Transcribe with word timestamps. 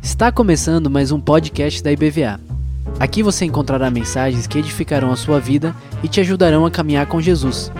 Está 0.00 0.30
começando 0.30 0.88
mais 0.88 1.10
um 1.10 1.20
podcast 1.20 1.82
da 1.82 1.90
IBVA. 1.90 2.40
Aqui 3.00 3.20
você 3.20 3.44
encontrará 3.44 3.90
mensagens 3.90 4.46
que 4.46 4.58
edificarão 4.58 5.10
a 5.10 5.16
sua 5.16 5.40
vida 5.40 5.74
e 6.00 6.06
te 6.06 6.20
ajudarão 6.20 6.64
a 6.64 6.70
caminhar 6.70 7.06
com 7.06 7.20
Jesus. 7.20 7.72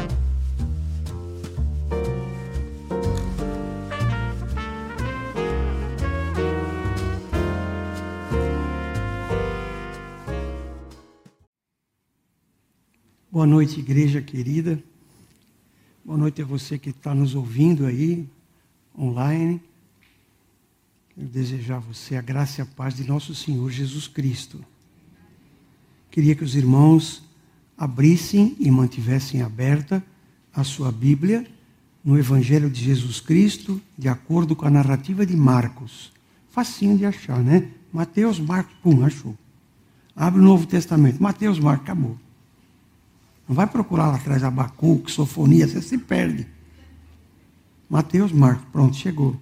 Boa 13.30 13.46
noite, 13.46 13.78
igreja 13.78 14.20
querida. 14.20 14.82
Boa 16.08 16.16
noite 16.16 16.40
a 16.40 16.44
você 16.46 16.78
que 16.78 16.88
está 16.88 17.14
nos 17.14 17.34
ouvindo 17.34 17.84
aí, 17.84 18.26
online. 18.98 19.60
Quero 21.14 21.28
desejar 21.28 21.76
a 21.76 21.80
você 21.80 22.16
a 22.16 22.22
graça 22.22 22.62
e 22.62 22.62
a 22.62 22.64
paz 22.66 22.94
de 22.94 23.06
nosso 23.06 23.34
Senhor 23.34 23.70
Jesus 23.70 24.08
Cristo. 24.08 24.64
Queria 26.10 26.34
que 26.34 26.42
os 26.42 26.54
irmãos 26.56 27.22
abrissem 27.76 28.56
e 28.58 28.70
mantivessem 28.70 29.42
aberta 29.42 30.02
a 30.50 30.64
sua 30.64 30.90
Bíblia 30.90 31.46
no 32.02 32.18
Evangelho 32.18 32.70
de 32.70 32.82
Jesus 32.82 33.20
Cristo, 33.20 33.78
de 33.98 34.08
acordo 34.08 34.56
com 34.56 34.64
a 34.64 34.70
narrativa 34.70 35.26
de 35.26 35.36
Marcos. 35.36 36.10
Facinho 36.48 36.96
de 36.96 37.04
achar, 37.04 37.44
né? 37.44 37.70
Mateus, 37.92 38.40
Marcos, 38.40 38.74
pum, 38.82 39.04
achou. 39.04 39.36
Abre 40.16 40.40
o 40.40 40.42
Novo 40.42 40.66
Testamento. 40.66 41.22
Mateus, 41.22 41.58
Marcos, 41.58 41.84
acabou. 41.84 42.18
Não 43.48 43.56
vai 43.56 43.66
procurar 43.66 44.08
lá 44.08 44.16
atrás 44.16 44.44
Abacuque, 44.44 45.10
Sofonia, 45.10 45.66
você 45.66 45.80
se 45.80 45.96
perde. 45.96 46.46
Mateus, 47.88 48.30
Marcos, 48.30 48.66
pronto, 48.70 48.94
chegou. 48.94 49.34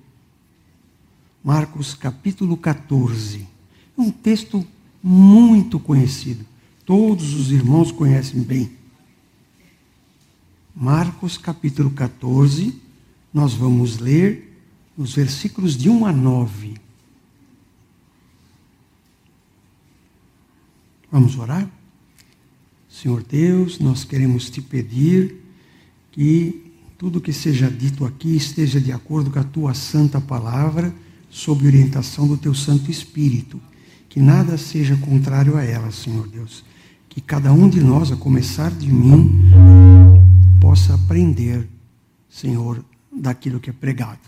Marcos 1.42 1.92
capítulo 1.94 2.56
14. 2.56 3.46
É 3.98 4.00
um 4.00 4.12
texto 4.12 4.64
muito 5.02 5.80
conhecido. 5.80 6.46
Todos 6.84 7.34
os 7.34 7.50
irmãos 7.50 7.90
conhecem 7.90 8.40
bem. 8.40 8.76
Marcos 10.74 11.36
capítulo 11.36 11.90
14, 11.90 12.80
nós 13.32 13.54
vamos 13.54 13.98
ler 13.98 14.60
os 14.96 15.14
versículos 15.14 15.76
de 15.76 15.88
1 15.88 16.06
a 16.06 16.12
9. 16.12 16.74
Vamos 21.10 21.38
orar? 21.38 21.68
Senhor 23.02 23.22
Deus, 23.22 23.78
nós 23.78 24.04
queremos 24.04 24.48
te 24.48 24.62
pedir 24.62 25.44
que 26.12 26.72
tudo 26.96 27.20
que 27.20 27.30
seja 27.30 27.70
dito 27.70 28.06
aqui 28.06 28.34
esteja 28.34 28.80
de 28.80 28.90
acordo 28.90 29.30
com 29.30 29.38
a 29.38 29.44
tua 29.44 29.74
santa 29.74 30.18
palavra, 30.18 30.94
sob 31.28 31.66
orientação 31.66 32.26
do 32.26 32.38
teu 32.38 32.54
Santo 32.54 32.90
Espírito. 32.90 33.60
Que 34.08 34.18
nada 34.18 34.56
seja 34.56 34.96
contrário 34.96 35.58
a 35.58 35.62
ela, 35.62 35.90
Senhor 35.90 36.26
Deus. 36.26 36.64
Que 37.10 37.20
cada 37.20 37.52
um 37.52 37.68
de 37.68 37.82
nós, 37.82 38.10
a 38.10 38.16
começar 38.16 38.70
de 38.70 38.90
mim, 38.90 39.42
possa 40.58 40.94
aprender, 40.94 41.68
Senhor, 42.30 42.82
daquilo 43.12 43.60
que 43.60 43.68
é 43.68 43.74
pregado. 43.74 44.20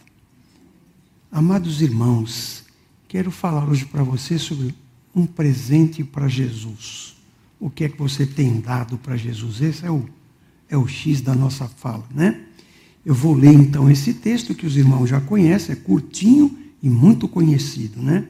Amados 1.33 1.81
irmãos, 1.81 2.65
quero 3.09 3.31
falar 3.31 3.67
hoje 3.67 3.87
para 3.87 4.03
você 4.03 4.39
sobre 4.39 4.75
um 5.15 5.25
presente 5.25 6.05
para 6.05 6.29
Jesus 6.29 7.17
o 7.61 7.69
que 7.69 7.85
é 7.85 7.89
que 7.89 7.99
você 7.99 8.25
tem 8.25 8.61
dado 8.61 8.99
para 8.99 9.17
Jesus? 9.17 9.61
Esse 9.61 9.85
é 9.85 9.91
o, 9.91 10.05
é 10.69 10.77
o 10.77 10.87
X 10.87 11.21
da 11.21 11.35
nossa 11.35 11.67
fala, 11.67 12.07
né? 12.15 12.41
Eu 13.05 13.15
vou 13.15 13.35
ler 13.35 13.53
então 13.53 13.91
esse 13.91 14.15
texto 14.15 14.55
que 14.55 14.67
os 14.67 14.77
irmãos 14.77 15.09
já 15.09 15.21
conhecem, 15.21 15.73
é 15.73 15.77
curtinho 15.77 16.57
e 16.83 16.89
muito 16.89 17.27
conhecido, 17.27 18.03
né? 18.03 18.27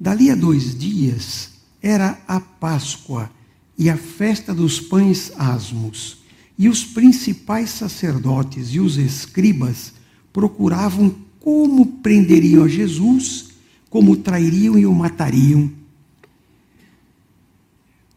Dali 0.00 0.30
a 0.30 0.34
dois 0.34 0.78
dias 0.78 1.50
era 1.82 2.18
a 2.26 2.40
Páscoa 2.40 3.30
e 3.76 3.90
a 3.90 3.96
festa 3.96 4.54
dos 4.54 4.80
pães 4.80 5.32
asmos, 5.36 6.18
e 6.56 6.68
os 6.68 6.84
principais 6.84 7.70
sacerdotes 7.70 8.74
e 8.74 8.80
os 8.80 8.96
escribas 8.96 9.92
procuravam 10.32 11.14
como 11.40 11.86
prenderiam 11.86 12.64
a 12.64 12.68
Jesus, 12.68 13.50
como 13.88 14.16
trairiam 14.16 14.76
e 14.76 14.84
o 14.84 14.92
matariam 14.92 15.70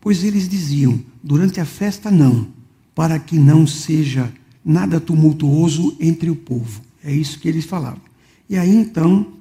Pois 0.02 0.24
eles 0.24 0.50
diziam: 0.50 1.00
durante 1.24 1.62
a 1.62 1.66
festa 1.66 2.10
não, 2.10 2.48
para 2.94 3.20
que 3.20 3.38
não 3.38 3.66
seja 3.66 4.34
nada 4.66 5.00
tumultuoso 5.00 5.96
entre 6.00 6.30
o 6.30 6.36
povo. 6.36 6.82
É 7.04 7.14
isso 7.14 7.40
que 7.40 7.48
eles 7.48 7.66
falavam. 7.66 8.02
E 8.50 8.58
aí 8.58 8.76
então, 8.76 9.34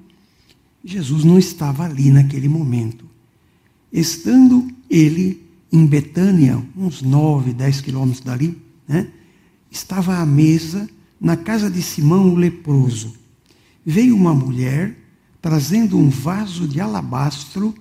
Jesus 0.84 1.24
não 1.24 1.38
estava 1.38 1.84
ali 1.84 2.10
naquele 2.10 2.48
momento. 2.48 3.04
Estando 3.92 4.68
ele 4.88 5.42
em 5.72 5.86
Betânia, 5.86 6.62
uns 6.76 7.02
nove, 7.02 7.52
dez 7.52 7.80
quilômetros 7.80 8.24
dali, 8.24 8.56
né, 8.86 9.08
estava 9.70 10.18
à 10.18 10.26
mesa 10.26 10.88
na 11.20 11.36
casa 11.36 11.70
de 11.70 11.82
Simão 11.82 12.30
o 12.30 12.36
leproso. 12.36 13.14
Veio 13.84 14.16
uma 14.16 14.34
mulher 14.34 14.96
trazendo 15.40 15.96
um 15.98 16.08
vaso 16.08 16.66
de 16.66 16.80
alabastro 16.80 17.74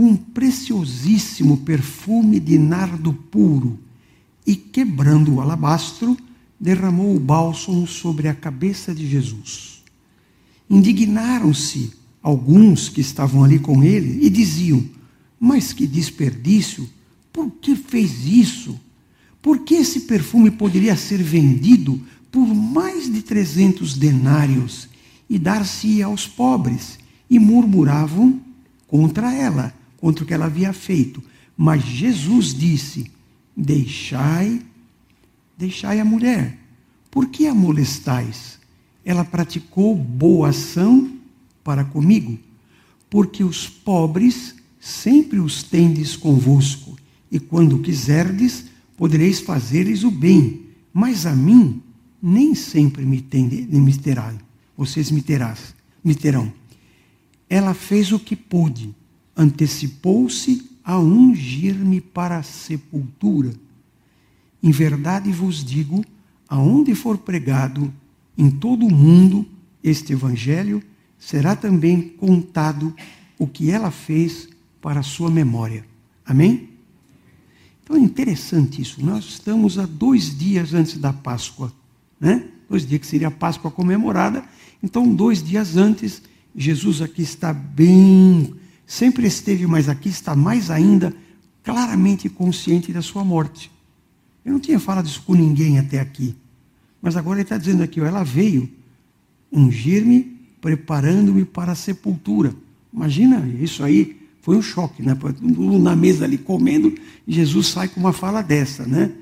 um 0.00 0.16
preciosíssimo 0.16 1.58
perfume 1.58 2.40
de 2.40 2.56
nardo 2.56 3.12
puro, 3.12 3.78
e 4.46 4.56
quebrando 4.56 5.34
o 5.34 5.40
alabastro, 5.42 6.16
derramou 6.58 7.14
o 7.14 7.20
bálsamo 7.20 7.86
sobre 7.86 8.26
a 8.26 8.34
cabeça 8.34 8.94
de 8.94 9.06
Jesus. 9.06 9.82
Indignaram-se 10.70 11.92
alguns 12.22 12.88
que 12.88 13.02
estavam 13.02 13.44
ali 13.44 13.58
com 13.58 13.84
ele 13.84 14.24
e 14.24 14.30
diziam: 14.30 14.82
Mas 15.38 15.74
que 15.74 15.86
desperdício! 15.86 16.88
Por 17.30 17.50
que 17.50 17.76
fez 17.76 18.24
isso? 18.26 18.80
Porque 19.42 19.74
esse 19.74 20.00
perfume 20.00 20.50
poderia 20.50 20.96
ser 20.96 21.22
vendido 21.22 22.00
por 22.32 22.46
mais 22.46 23.12
de 23.12 23.20
trezentos 23.20 23.96
denários 23.96 24.88
e 25.28 25.38
dar-se 25.38 26.02
aos 26.02 26.26
pobres. 26.26 26.98
E 27.28 27.38
murmuravam 27.38 28.40
contra 28.88 29.32
ela 29.32 29.72
contra 30.00 30.24
o 30.24 30.26
que 30.26 30.34
ela 30.34 30.46
havia 30.46 30.72
feito. 30.72 31.22
Mas 31.56 31.84
Jesus 31.84 32.54
disse: 32.54 33.10
Deixai, 33.56 34.62
deixai 35.56 36.00
a 36.00 36.04
mulher. 36.04 36.58
Por 37.10 37.26
que 37.26 37.46
a 37.46 37.54
molestais? 37.54 38.58
Ela 39.04 39.24
praticou 39.24 39.94
boa 39.94 40.48
ação 40.48 41.12
para 41.62 41.84
comigo, 41.84 42.38
porque 43.08 43.42
os 43.42 43.68
pobres 43.68 44.54
sempre 44.80 45.38
os 45.38 45.62
tendes 45.62 46.16
convosco, 46.16 46.96
e 47.30 47.38
quando 47.38 47.78
quiserdes, 47.80 48.64
podereis 48.96 49.40
fazer-lhes 49.40 50.02
o 50.02 50.10
bem, 50.10 50.62
mas 50.92 51.26
a 51.26 51.36
mim 51.36 51.82
nem 52.22 52.54
sempre 52.54 53.04
me, 53.04 53.20
tende, 53.20 53.62
me 53.62 53.96
terá, 53.96 54.34
vocês 54.76 55.10
me 55.10 55.22
terás, 55.22 55.74
me 56.02 56.14
terão. 56.14 56.52
Ela 57.48 57.74
fez 57.74 58.12
o 58.12 58.18
que 58.18 58.34
pôde, 58.34 58.94
antecipou-se 59.36 60.70
a 60.84 60.98
ungir-me 60.98 62.00
para 62.00 62.38
a 62.38 62.42
sepultura. 62.42 63.52
Em 64.62 64.70
verdade 64.70 65.30
vos 65.30 65.64
digo, 65.64 66.04
aonde 66.48 66.94
for 66.94 67.18
pregado 67.18 67.92
em 68.36 68.50
todo 68.50 68.86
o 68.86 68.94
mundo 68.94 69.46
este 69.82 70.12
evangelho, 70.12 70.82
será 71.18 71.54
também 71.54 72.00
contado 72.00 72.94
o 73.38 73.46
que 73.46 73.70
ela 73.70 73.90
fez 73.90 74.48
para 74.80 75.00
a 75.00 75.04
sua 75.04 75.30
memória. 75.30 75.84
Amém? 76.24 76.70
Então 77.82 77.96
é 77.96 78.00
interessante 78.00 78.82
isso. 78.82 79.04
Nós 79.04 79.24
estamos 79.24 79.78
a 79.78 79.86
dois 79.86 80.36
dias 80.36 80.74
antes 80.74 80.98
da 80.98 81.12
Páscoa, 81.12 81.72
né? 82.20 82.48
Dois 82.68 82.86
dias 82.86 83.00
que 83.00 83.06
seria 83.06 83.28
a 83.28 83.32
Páscoa 83.32 83.70
comemorada. 83.70 84.44
Então, 84.82 85.12
dois 85.12 85.42
dias 85.42 85.76
antes, 85.76 86.22
Jesus 86.54 87.02
aqui 87.02 87.22
está 87.22 87.52
bem 87.52 88.54
sempre 88.90 89.24
esteve, 89.24 89.68
mas 89.68 89.88
aqui 89.88 90.08
está 90.08 90.34
mais 90.34 90.68
ainda 90.68 91.14
claramente 91.62 92.28
consciente 92.28 92.92
da 92.92 93.00
sua 93.00 93.22
morte. 93.22 93.70
Eu 94.44 94.52
não 94.52 94.58
tinha 94.58 94.80
falado 94.80 95.06
isso 95.06 95.22
com 95.22 95.32
ninguém 95.32 95.78
até 95.78 96.00
aqui, 96.00 96.34
mas 97.00 97.16
agora 97.16 97.36
ele 97.36 97.42
está 97.44 97.56
dizendo 97.56 97.84
aqui: 97.84 98.00
ó, 98.00 98.04
ela 98.04 98.24
veio 98.24 98.68
ungir-me, 99.52 100.36
preparando-me 100.60 101.44
para 101.44 101.70
a 101.70 101.76
sepultura. 101.76 102.52
Imagina, 102.92 103.48
isso 103.60 103.84
aí 103.84 104.20
foi 104.42 104.56
um 104.56 104.62
choque, 104.62 105.04
né? 105.04 105.16
Na 105.80 105.94
mesa 105.94 106.24
ali 106.24 106.36
comendo, 106.36 106.92
Jesus 107.28 107.68
sai 107.68 107.86
com 107.86 108.00
uma 108.00 108.12
fala 108.12 108.42
dessa, 108.42 108.84
né? 108.84 109.12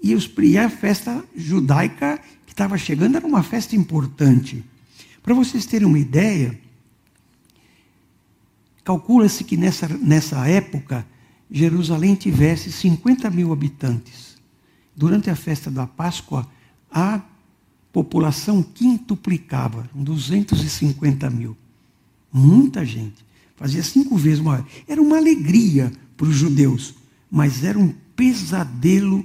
E, 0.00 0.14
os, 0.14 0.30
e 0.40 0.56
a 0.56 0.70
festa 0.70 1.24
judaica 1.36 2.20
que 2.46 2.52
estava 2.52 2.78
chegando 2.78 3.16
era 3.16 3.26
uma 3.26 3.42
festa 3.42 3.74
importante. 3.74 4.64
Para 5.20 5.34
vocês 5.34 5.66
terem 5.66 5.88
uma 5.88 5.98
ideia, 5.98 6.56
Calcula-se 8.88 9.44
que 9.44 9.54
nessa, 9.54 9.86
nessa 9.86 10.48
época 10.48 11.06
Jerusalém 11.50 12.14
tivesse 12.14 12.72
50 12.72 13.28
mil 13.28 13.52
habitantes. 13.52 14.38
Durante 14.96 15.28
a 15.28 15.36
festa 15.36 15.70
da 15.70 15.86
Páscoa, 15.86 16.48
há 16.90 17.20
população 17.92 18.62
quintuplicava, 18.62 19.90
250 19.94 21.28
mil. 21.28 21.54
Muita 22.32 22.82
gente. 22.82 23.22
Fazia 23.56 23.82
cinco 23.82 24.16
vezes 24.16 24.40
maior. 24.40 24.64
Era 24.86 25.02
uma 25.02 25.18
alegria 25.18 25.92
para 26.16 26.26
os 26.26 26.34
judeus, 26.34 26.94
mas 27.30 27.64
era 27.64 27.78
um 27.78 27.92
pesadelo, 28.16 29.22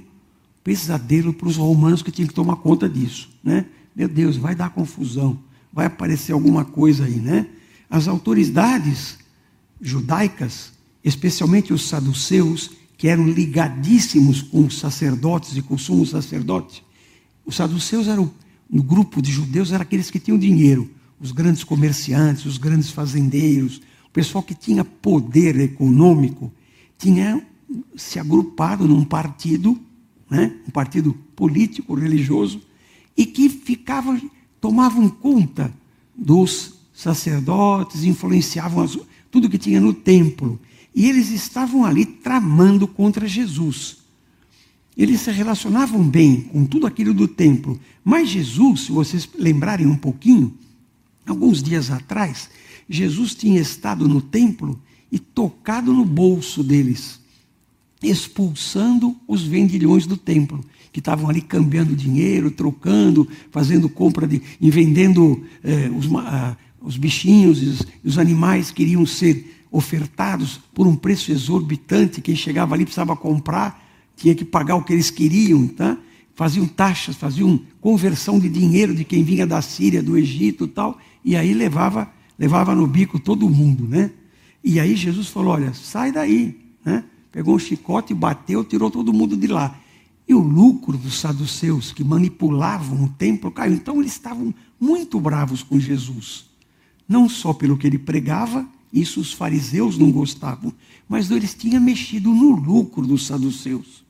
pesadelo 0.62 1.32
para 1.32 1.48
os 1.48 1.56
romanos 1.56 2.02
que 2.02 2.12
tinham 2.12 2.28
que 2.28 2.34
tomar 2.34 2.56
conta 2.56 2.86
disso. 2.86 3.30
Né? 3.42 3.64
Meu 3.96 4.08
Deus, 4.08 4.36
vai 4.36 4.54
dar 4.54 4.68
confusão, 4.68 5.38
vai 5.72 5.86
aparecer 5.86 6.32
alguma 6.32 6.66
coisa 6.66 7.06
aí, 7.06 7.16
né? 7.16 7.46
As 7.88 8.08
autoridades 8.08 9.23
judaicas, 9.84 10.72
especialmente 11.04 11.72
os 11.72 11.86
saduceus, 11.86 12.70
que 12.96 13.06
eram 13.06 13.28
ligadíssimos 13.28 14.40
com 14.40 14.64
os 14.64 14.78
sacerdotes 14.78 15.54
e 15.56 15.62
com 15.62 15.74
o 15.74 15.78
sumo 15.78 16.06
sacerdote, 16.06 16.82
os 17.44 17.56
saduceus 17.56 18.08
eram, 18.08 18.30
no 18.70 18.82
grupo 18.82 19.20
de 19.20 19.30
judeus, 19.30 19.70
eram 19.70 19.82
aqueles 19.82 20.10
que 20.10 20.18
tinham 20.18 20.38
dinheiro, 20.38 20.90
os 21.20 21.30
grandes 21.30 21.62
comerciantes, 21.62 22.46
os 22.46 22.56
grandes 22.56 22.90
fazendeiros, 22.90 23.82
o 24.06 24.10
pessoal 24.10 24.42
que 24.42 24.54
tinha 24.54 24.82
poder 24.84 25.60
econômico, 25.60 26.50
tinha 26.96 27.46
se 27.94 28.18
agrupado 28.18 28.88
num 28.88 29.04
partido, 29.04 29.78
né, 30.30 30.56
um 30.66 30.70
partido 30.70 31.12
político, 31.36 31.94
religioso, 31.94 32.62
e 33.14 33.26
que 33.26 33.50
ficavam, 33.50 34.18
tomavam 34.60 35.10
conta 35.10 35.70
dos 36.16 36.74
sacerdotes, 36.94 38.04
influenciavam 38.04 38.82
as, 38.82 38.98
tudo 39.34 39.50
que 39.50 39.58
tinha 39.58 39.80
no 39.80 39.92
templo. 39.92 40.60
E 40.94 41.08
eles 41.08 41.30
estavam 41.30 41.84
ali 41.84 42.06
tramando 42.06 42.86
contra 42.86 43.26
Jesus. 43.26 43.96
Eles 44.96 45.22
se 45.22 45.32
relacionavam 45.32 46.08
bem 46.08 46.42
com 46.42 46.64
tudo 46.64 46.86
aquilo 46.86 47.12
do 47.12 47.26
templo. 47.26 47.80
Mas 48.04 48.28
Jesus, 48.28 48.82
se 48.82 48.92
vocês 48.92 49.28
lembrarem 49.36 49.88
um 49.88 49.96
pouquinho, 49.96 50.54
alguns 51.26 51.60
dias 51.60 51.90
atrás, 51.90 52.48
Jesus 52.88 53.34
tinha 53.34 53.60
estado 53.60 54.06
no 54.06 54.22
templo 54.22 54.80
e 55.10 55.18
tocado 55.18 55.92
no 55.92 56.04
bolso 56.04 56.62
deles, 56.62 57.18
expulsando 58.00 59.16
os 59.26 59.42
vendilhões 59.42 60.06
do 60.06 60.16
templo, 60.16 60.64
que 60.92 61.00
estavam 61.00 61.28
ali 61.28 61.40
cambiando 61.40 61.96
dinheiro, 61.96 62.52
trocando, 62.52 63.28
fazendo 63.50 63.88
compra 63.88 64.28
de, 64.28 64.40
e 64.60 64.70
vendendo 64.70 65.44
eh, 65.64 65.90
os, 65.90 66.06
ah, 66.18 66.56
os 66.84 66.96
bichinhos 66.96 67.62
e 67.62 67.66
os, 67.66 67.82
os 68.04 68.18
animais 68.18 68.70
queriam 68.70 69.04
ser 69.04 69.66
ofertados 69.70 70.60
por 70.72 70.86
um 70.86 70.94
preço 70.94 71.32
exorbitante. 71.32 72.20
Quem 72.20 72.36
chegava 72.36 72.74
ali 72.74 72.84
precisava 72.84 73.16
comprar, 73.16 73.82
tinha 74.14 74.34
que 74.34 74.44
pagar 74.44 74.76
o 74.76 74.84
que 74.84 74.92
eles 74.92 75.10
queriam, 75.10 75.66
tá? 75.66 75.98
faziam 76.34 76.66
taxas, 76.66 77.16
faziam 77.16 77.60
conversão 77.80 78.38
de 78.38 78.48
dinheiro 78.48 78.94
de 78.94 79.04
quem 79.04 79.22
vinha 79.22 79.46
da 79.46 79.62
Síria, 79.62 80.02
do 80.02 80.18
Egito 80.18 80.66
tal, 80.66 80.98
e 81.24 81.36
aí 81.36 81.54
levava, 81.54 82.10
levava 82.38 82.74
no 82.74 82.86
bico 82.86 83.18
todo 83.18 83.48
mundo, 83.48 83.86
né? 83.88 84.10
E 84.62 84.80
aí 84.80 84.96
Jesus 84.96 85.28
falou: 85.28 85.54
olha, 85.54 85.72
sai 85.72 86.12
daí, 86.12 86.58
né? 86.84 87.04
Pegou 87.30 87.54
um 87.54 87.58
chicote, 87.58 88.12
bateu, 88.14 88.64
tirou 88.64 88.90
todo 88.90 89.12
mundo 89.12 89.36
de 89.36 89.46
lá. 89.46 89.78
E 90.26 90.34
o 90.34 90.38
lucro 90.38 90.96
dos 90.96 91.18
saduceus 91.18 91.92
que 91.92 92.02
manipulavam 92.02 93.04
o 93.04 93.08
templo 93.08 93.50
caiu. 93.50 93.74
Então 93.74 94.00
eles 94.00 94.12
estavam 94.12 94.54
muito 94.80 95.20
bravos 95.20 95.62
com 95.62 95.78
Jesus. 95.78 96.46
Não 97.08 97.28
só 97.28 97.52
pelo 97.52 97.76
que 97.76 97.86
ele 97.86 97.98
pregava, 97.98 98.66
isso 98.92 99.20
os 99.20 99.32
fariseus 99.32 99.98
não 99.98 100.10
gostavam, 100.10 100.72
mas 101.08 101.30
eles 101.30 101.54
tinham 101.54 101.82
mexido 101.82 102.32
no 102.32 102.50
lucro 102.50 103.06
dos 103.06 103.26
saduceus 103.26 104.04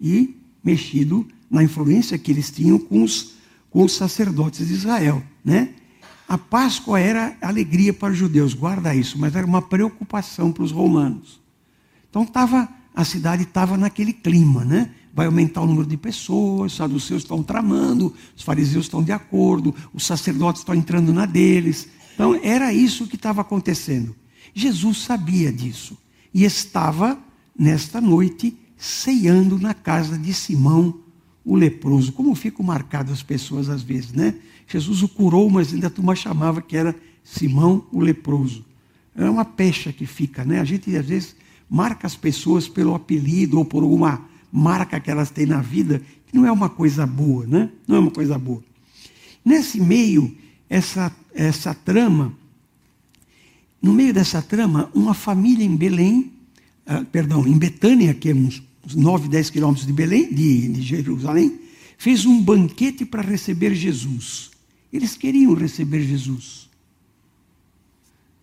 e 0.00 0.36
mexido 0.62 1.26
na 1.50 1.62
influência 1.64 2.16
que 2.16 2.30
eles 2.30 2.50
tinham 2.50 2.78
com 2.78 3.02
os, 3.02 3.34
com 3.70 3.82
os 3.82 3.92
sacerdotes 3.92 4.68
de 4.68 4.72
Israel. 4.72 5.22
Né? 5.44 5.70
A 6.28 6.38
Páscoa 6.38 7.00
era 7.00 7.36
alegria 7.42 7.92
para 7.92 8.12
os 8.12 8.18
judeus, 8.18 8.54
guarda 8.54 8.94
isso, 8.94 9.18
mas 9.18 9.34
era 9.34 9.44
uma 9.44 9.60
preocupação 9.60 10.52
para 10.52 10.62
os 10.62 10.70
romanos. 10.70 11.40
Então 12.08 12.24
tava, 12.24 12.68
a 12.94 13.04
cidade 13.04 13.42
estava 13.42 13.76
naquele 13.76 14.12
clima, 14.12 14.64
né? 14.64 14.92
Vai 15.12 15.26
aumentar 15.26 15.60
o 15.60 15.66
número 15.66 15.88
de 15.88 15.96
pessoas, 15.96 16.70
os 16.70 16.76
saduceus 16.76 17.22
estão 17.22 17.42
tramando, 17.42 18.14
os 18.36 18.44
fariseus 18.44 18.84
estão 18.84 19.02
de 19.02 19.10
acordo, 19.10 19.74
os 19.92 20.06
sacerdotes 20.06 20.60
estão 20.60 20.72
entrando 20.72 21.12
na 21.12 21.26
deles. 21.26 21.88
Então, 22.20 22.38
era 22.42 22.70
isso 22.70 23.06
que 23.06 23.16
estava 23.16 23.40
acontecendo. 23.40 24.14
Jesus 24.52 24.98
sabia 24.98 25.50
disso 25.50 25.96
e 26.34 26.44
estava, 26.44 27.18
nesta 27.58 27.98
noite, 27.98 28.58
ceando 28.76 29.58
na 29.58 29.72
casa 29.72 30.18
de 30.18 30.34
Simão, 30.34 31.00
o 31.42 31.56
leproso. 31.56 32.12
Como 32.12 32.34
ficam 32.34 32.64
marcadas 32.64 33.14
as 33.14 33.22
pessoas 33.22 33.70
às 33.70 33.82
vezes, 33.82 34.12
né? 34.12 34.34
Jesus 34.68 35.02
o 35.02 35.08
curou, 35.08 35.48
mas 35.48 35.72
ainda 35.72 35.86
a 35.86 35.90
turma 35.90 36.14
chamava 36.14 36.60
que 36.60 36.76
era 36.76 36.94
Simão, 37.24 37.86
o 37.90 38.00
leproso. 38.00 38.66
É 39.16 39.28
uma 39.28 39.44
pecha 39.44 39.90
que 39.90 40.04
fica, 40.04 40.44
né? 40.44 40.60
A 40.60 40.64
gente 40.64 40.94
às 40.94 41.06
vezes 41.06 41.34
marca 41.70 42.06
as 42.06 42.16
pessoas 42.16 42.68
pelo 42.68 42.94
apelido 42.94 43.56
ou 43.56 43.64
por 43.64 43.82
alguma 43.82 44.26
marca 44.52 45.00
que 45.00 45.10
elas 45.10 45.30
têm 45.30 45.46
na 45.46 45.62
vida, 45.62 46.02
que 46.26 46.36
não 46.36 46.44
é 46.44 46.52
uma 46.52 46.68
coisa 46.68 47.06
boa, 47.06 47.46
né? 47.46 47.70
Não 47.88 47.96
é 47.96 47.98
uma 47.98 48.10
coisa 48.10 48.38
boa. 48.38 48.62
Nesse 49.42 49.80
meio, 49.80 50.36
essa, 50.68 51.10
essa 51.34 51.74
trama, 51.74 52.32
no 53.80 53.92
meio 53.92 54.12
dessa 54.12 54.42
trama, 54.42 54.90
uma 54.94 55.14
família 55.14 55.64
em 55.64 55.76
Belém, 55.76 56.32
uh, 56.86 57.04
perdão, 57.06 57.46
em 57.46 57.56
Betânia, 57.56 58.12
que 58.12 58.28
é 58.28 58.34
uns, 58.34 58.62
uns 58.84 58.94
9, 58.94 59.28
10 59.28 59.50
quilômetros 59.50 59.86
de 59.86 59.92
Belém, 59.92 60.32
de, 60.32 60.68
de 60.68 60.82
Jerusalém, 60.82 61.60
fez 61.96 62.26
um 62.26 62.42
banquete 62.42 63.04
para 63.04 63.22
receber 63.22 63.74
Jesus. 63.74 64.50
Eles 64.92 65.16
queriam 65.16 65.54
receber 65.54 66.02
Jesus. 66.02 66.68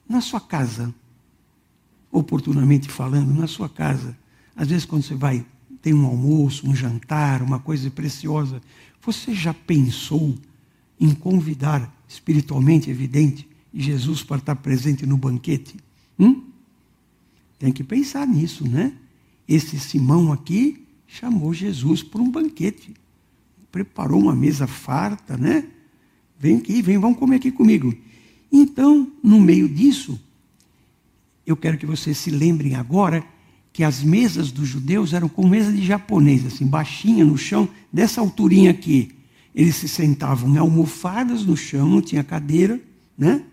Na 0.07 0.21
sua 0.21 0.39
casa, 0.39 0.93
oportunamente 2.11 2.89
falando, 2.89 3.33
na 3.33 3.47
sua 3.47 3.67
casa, 3.67 4.17
às 4.55 4.67
vezes 4.69 4.85
quando 4.85 5.03
você 5.03 5.15
vai, 5.15 5.45
tem 5.81 5.93
um 5.93 6.05
almoço, 6.05 6.67
um 6.67 6.75
jantar, 6.75 7.41
uma 7.41 7.59
coisa 7.59 7.89
preciosa, 7.91 8.61
você 9.01 9.33
já 9.33 9.53
pensou 9.53 10.35
em 10.99 11.13
convidar 11.13 11.93
espiritualmente 12.07 12.89
evidente 12.89 13.47
Jesus 13.73 14.23
para 14.23 14.37
estar 14.37 14.55
presente 14.55 15.05
no 15.05 15.17
banquete? 15.17 15.75
Hum? 16.19 16.43
Tem 17.59 17.71
que 17.71 17.83
pensar 17.83 18.27
nisso, 18.27 18.67
né? 18.67 18.93
Esse 19.47 19.79
Simão 19.79 20.31
aqui 20.31 20.85
chamou 21.07 21.53
Jesus 21.53 22.03
para 22.03 22.21
um 22.21 22.29
banquete. 22.29 22.93
Preparou 23.71 24.19
uma 24.21 24.35
mesa 24.35 24.67
farta, 24.67 25.37
né? 25.37 25.65
Vem 26.39 26.57
aqui, 26.57 26.81
vem, 26.81 26.97
vamos 26.97 27.17
comer 27.17 27.37
aqui 27.37 27.51
comigo. 27.51 27.93
Então, 28.51 29.11
no 29.23 29.39
meio 29.39 29.67
disso, 29.67 30.19
eu 31.45 31.55
quero 31.55 31.77
que 31.77 31.85
vocês 31.85 32.17
se 32.17 32.29
lembrem 32.29 32.75
agora 32.75 33.23
que 33.73 33.83
as 33.83 34.03
mesas 34.03 34.51
dos 34.51 34.67
judeus 34.67 35.13
eram 35.13 35.29
como 35.29 35.49
mesa 35.49 35.71
de 35.71 35.85
japonês, 35.85 36.45
assim, 36.45 36.65
baixinha 36.65 37.23
no 37.23 37.37
chão, 37.37 37.69
dessa 37.91 38.19
alturinha 38.19 38.71
aqui. 38.71 39.11
Eles 39.57 39.75
se 39.75 39.87
sentavam 39.87 40.51
em 40.51 40.57
almofadas 40.59 41.43
no 41.43 41.57
chão, 41.57 41.89
não 41.89 41.99
tinha 41.99 42.23
cadeira, 42.23 42.79
né? 43.17 43.43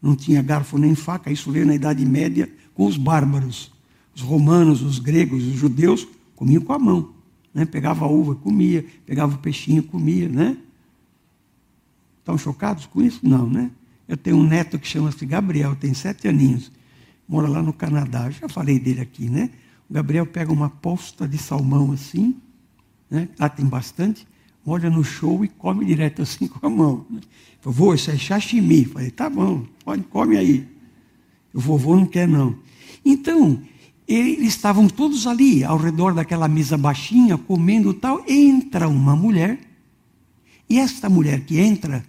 não 0.00 0.16
tinha 0.16 0.40
garfo 0.40 0.78
nem 0.78 0.94
faca. 0.94 1.30
Isso 1.30 1.52
veio 1.52 1.66
na 1.66 1.74
Idade 1.74 2.02
Média 2.02 2.50
com 2.72 2.86
os 2.86 2.96
bárbaros. 2.96 3.70
Os 4.14 4.22
romanos, 4.22 4.80
os 4.80 4.98
gregos, 4.98 5.46
os 5.46 5.52
judeus 5.52 6.08
comiam 6.34 6.62
com 6.62 6.72
a 6.72 6.78
mão. 6.78 7.12
Né? 7.52 7.66
Pegava 7.66 8.06
a 8.06 8.08
uva, 8.08 8.34
comia, 8.36 8.86
pegava 9.04 9.34
o 9.34 9.38
peixinho, 9.38 9.82
comia. 9.82 10.30
Né? 10.30 10.56
Estão 12.20 12.38
chocados 12.38 12.86
com 12.86 13.02
isso? 13.02 13.20
Não, 13.22 13.46
né? 13.46 13.70
Eu 14.08 14.16
tenho 14.16 14.38
um 14.38 14.42
neto 14.42 14.78
que 14.78 14.88
chama-se 14.88 15.26
Gabriel, 15.26 15.76
tem 15.76 15.92
sete 15.92 16.26
aninhos, 16.26 16.72
mora 17.28 17.46
lá 17.46 17.62
no 17.62 17.74
Canadá. 17.74 18.30
Já 18.30 18.48
falei 18.48 18.78
dele 18.78 19.02
aqui, 19.02 19.28
né? 19.28 19.50
O 19.90 19.92
Gabriel 19.92 20.24
pega 20.24 20.50
uma 20.50 20.70
posta 20.70 21.28
de 21.28 21.36
salmão 21.36 21.92
assim, 21.92 22.34
né? 23.10 23.28
lá 23.38 23.48
tem 23.48 23.66
bastante, 23.66 24.26
olha 24.66 24.90
no 24.90 25.02
show 25.02 25.44
e 25.44 25.48
come 25.48 25.84
direto 25.84 26.22
assim 26.22 26.46
com 26.46 26.66
a 26.66 26.70
mão. 26.70 27.06
Vovô, 27.62 27.94
isso 27.94 28.10
é 28.10 28.18
sashimi. 28.18 28.84
Falei, 28.84 29.10
tá 29.10 29.28
bom, 29.28 29.64
pode, 29.84 30.02
come 30.04 30.36
aí. 30.36 30.66
O 31.52 31.60
vovô 31.60 31.96
não 31.96 32.06
quer 32.06 32.28
não. 32.28 32.56
Então, 33.04 33.60
eles 34.06 34.48
estavam 34.48 34.88
todos 34.88 35.26
ali, 35.26 35.62
ao 35.62 35.76
redor 35.76 36.14
daquela 36.14 36.48
mesa 36.48 36.76
baixinha, 36.76 37.38
comendo 37.38 37.94
tal. 37.94 38.24
Entra 38.28 38.88
uma 38.88 39.14
mulher, 39.14 39.58
e 40.68 40.78
esta 40.78 41.08
mulher 41.08 41.40
que 41.40 41.58
entra 41.58 42.04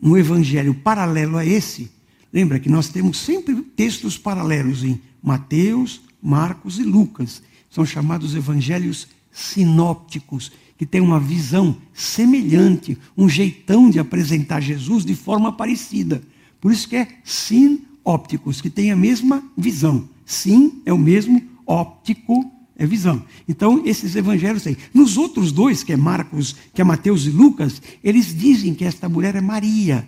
no 0.00 0.16
evangelho 0.16 0.74
paralelo 0.74 1.36
a 1.36 1.44
esse, 1.44 1.90
lembra 2.32 2.60
que 2.60 2.68
nós 2.68 2.88
temos 2.88 3.18
sempre 3.18 3.54
textos 3.56 4.18
paralelos 4.18 4.84
em 4.84 5.00
Mateus, 5.22 6.02
Marcos 6.22 6.78
e 6.78 6.82
Lucas. 6.82 7.42
São 7.70 7.84
chamados 7.84 8.34
evangelhos 8.34 9.08
sinópticos 9.32 10.52
que 10.76 10.86
tem 10.86 11.00
uma 11.00 11.18
visão 11.18 11.76
semelhante, 11.94 12.98
um 13.16 13.28
jeitão 13.28 13.88
de 13.88 13.98
apresentar 13.98 14.60
Jesus 14.60 15.04
de 15.04 15.14
forma 15.14 15.52
parecida. 15.52 16.22
Por 16.60 16.72
isso 16.72 16.88
que 16.88 16.96
é 16.96 17.08
sinópticos, 17.24 18.60
que 18.60 18.68
tem 18.68 18.90
a 18.90 18.96
mesma 18.96 19.42
visão. 19.56 20.08
Sim 20.24 20.82
é 20.84 20.92
o 20.92 20.98
mesmo, 20.98 21.42
óptico 21.66 22.52
É 22.78 22.86
visão. 22.86 23.24
Então, 23.48 23.82
esses 23.86 24.14
evangelhos 24.16 24.66
aí. 24.66 24.76
Nos 24.92 25.16
outros 25.16 25.50
dois, 25.50 25.82
que 25.82 25.94
é 25.94 25.96
Marcos, 25.96 26.54
que 26.74 26.82
é 26.82 26.84
Mateus 26.84 27.24
e 27.24 27.30
Lucas, 27.30 27.80
eles 28.04 28.36
dizem 28.36 28.74
que 28.74 28.84
esta 28.84 29.08
mulher 29.08 29.34
é 29.34 29.40
Maria, 29.40 30.06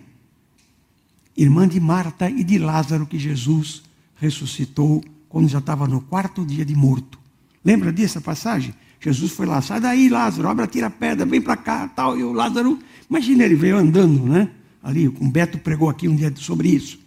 irmã 1.35 1.67
de 1.67 1.79
Marta 1.79 2.29
e 2.29 2.43
de 2.43 2.59
Lázaro, 2.59 3.07
que 3.07 3.17
Jesus 3.17 3.81
ressuscitou 4.17 5.03
quando 5.27 5.47
já 5.47 5.57
estava 5.57 5.87
no 5.87 6.01
quarto 6.01 6.45
dia 6.45 6.63
de 6.63 6.75
morto. 6.75 7.17
Lembra 7.65 7.91
dessa 7.91 8.21
passagem? 8.21 8.73
Jesus 8.99 9.31
foi 9.31 9.45
lá, 9.45 9.61
sai 9.61 9.79
daí, 9.79 10.09
Lázaro, 10.09 10.47
abre, 10.49 10.67
tira 10.67 10.87
a 10.87 10.89
pedra, 10.89 11.25
vem 11.25 11.41
para 11.41 11.55
cá, 11.55 11.87
tal. 11.87 12.17
E 12.17 12.23
o 12.23 12.33
Lázaro, 12.33 12.77
imagina, 13.09 13.43
ele 13.45 13.55
veio 13.55 13.77
andando, 13.77 14.25
né? 14.25 14.49
Ali, 14.83 15.07
o 15.07 15.29
Beto 15.29 15.57
pregou 15.57 15.89
aqui 15.89 16.07
um 16.07 16.15
dia 16.15 16.33
sobre 16.35 16.69
isso. 16.69 16.99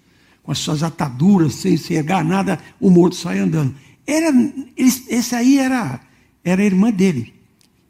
Com 0.43 0.53
as 0.53 0.59
suas 0.59 0.83
ataduras, 0.83 1.55
sem 1.55 1.75
enxergar 1.75 2.25
nada, 2.25 2.59
o 2.81 2.91
morto 2.91 3.17
sai 3.17 3.39
andando. 3.39 3.75
Era, 4.07 4.33
esse 4.77 5.35
aí 5.35 5.59
era, 5.59 6.01
era 6.43 6.63
a 6.63 6.65
irmã 6.65 6.91
dele. 6.91 7.35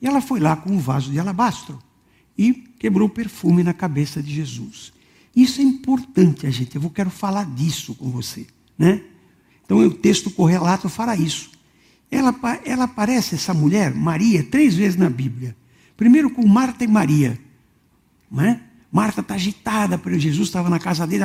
E 0.01 0.07
ela 0.07 0.21
foi 0.21 0.41
lá 0.41 0.57
com 0.57 0.71
um 0.71 0.79
vaso 0.79 1.11
de 1.11 1.19
alabastro 1.19 1.79
e 2.37 2.53
quebrou 2.53 3.09
perfume 3.09 3.63
na 3.63 3.73
cabeça 3.73 4.21
de 4.21 4.35
Jesus. 4.35 4.93
Isso 5.35 5.61
é 5.61 5.65
importante, 5.65 6.45
a 6.45 6.51
gente. 6.51 6.75
Eu 6.75 6.91
quero 6.91 7.09
falar 7.09 7.47
disso 7.47 7.95
com 7.95 8.11
você, 8.11 8.47
né? 8.77 9.01
Então 9.65 9.79
o 9.79 9.91
texto 9.95 10.29
correlato 10.31 10.89
fala 10.89 11.17
isso. 11.17 11.52
Ela, 12.13 12.35
ela 12.67 12.85
aparece, 12.85 13.37
essa 13.37 13.55
mulher, 13.55 13.95
Maria, 13.95 14.45
três 14.45 14.75
vezes 14.75 14.99
na 14.99 15.09
Bíblia. 15.09 15.57
Primeiro 15.97 16.29
com 16.29 16.47
Marta 16.47 16.85
e 16.85 16.87
Maria. 16.87 17.41
Né? 18.31 18.61
Marta 18.93 19.23
está 19.23 19.35
agitada, 19.35 19.97
porque 19.97 20.21
Jesus 20.21 20.49
estava 20.49 20.69
na 20.69 20.79
casa 20.79 21.07
dele, 21.07 21.25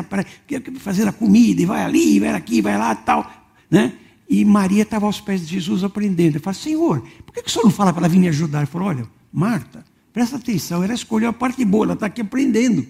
fazendo 0.80 1.10
a 1.10 1.12
comida, 1.12 1.62
e 1.62 1.66
vai 1.66 1.84
ali, 1.84 2.22
vai 2.22 2.30
aqui, 2.30 2.62
vai 2.62 2.78
lá 2.78 2.96
tal. 2.96 3.30
Né? 3.70 3.96
E 4.30 4.46
Maria 4.46 4.84
estava 4.84 5.06
aos 5.06 5.20
pés 5.20 5.42
de 5.42 5.56
Jesus 5.56 5.84
aprendendo. 5.84 6.36
Ele 6.36 6.40
falou, 6.40 6.58
Senhor, 6.58 7.02
por 7.26 7.34
que, 7.34 7.44
que 7.44 7.50
o 7.50 7.52
senhor 7.52 7.66
não 7.66 7.72
fala 7.72 7.92
para 7.92 8.04
ela 8.04 8.10
vir 8.10 8.20
me 8.20 8.30
ajudar? 8.30 8.60
Ele 8.60 8.68
falou, 8.68 8.88
olha, 8.88 9.06
Marta, 9.32 9.84
presta 10.14 10.38
atenção, 10.38 10.82
ela 10.86 10.94
escolheu 10.94 11.30
a 11.30 11.34
parte 11.34 11.66
boa, 11.66 11.84
ela 11.84 11.94
está 11.96 12.06
aqui 12.06 12.22
aprendendo. 12.22 12.88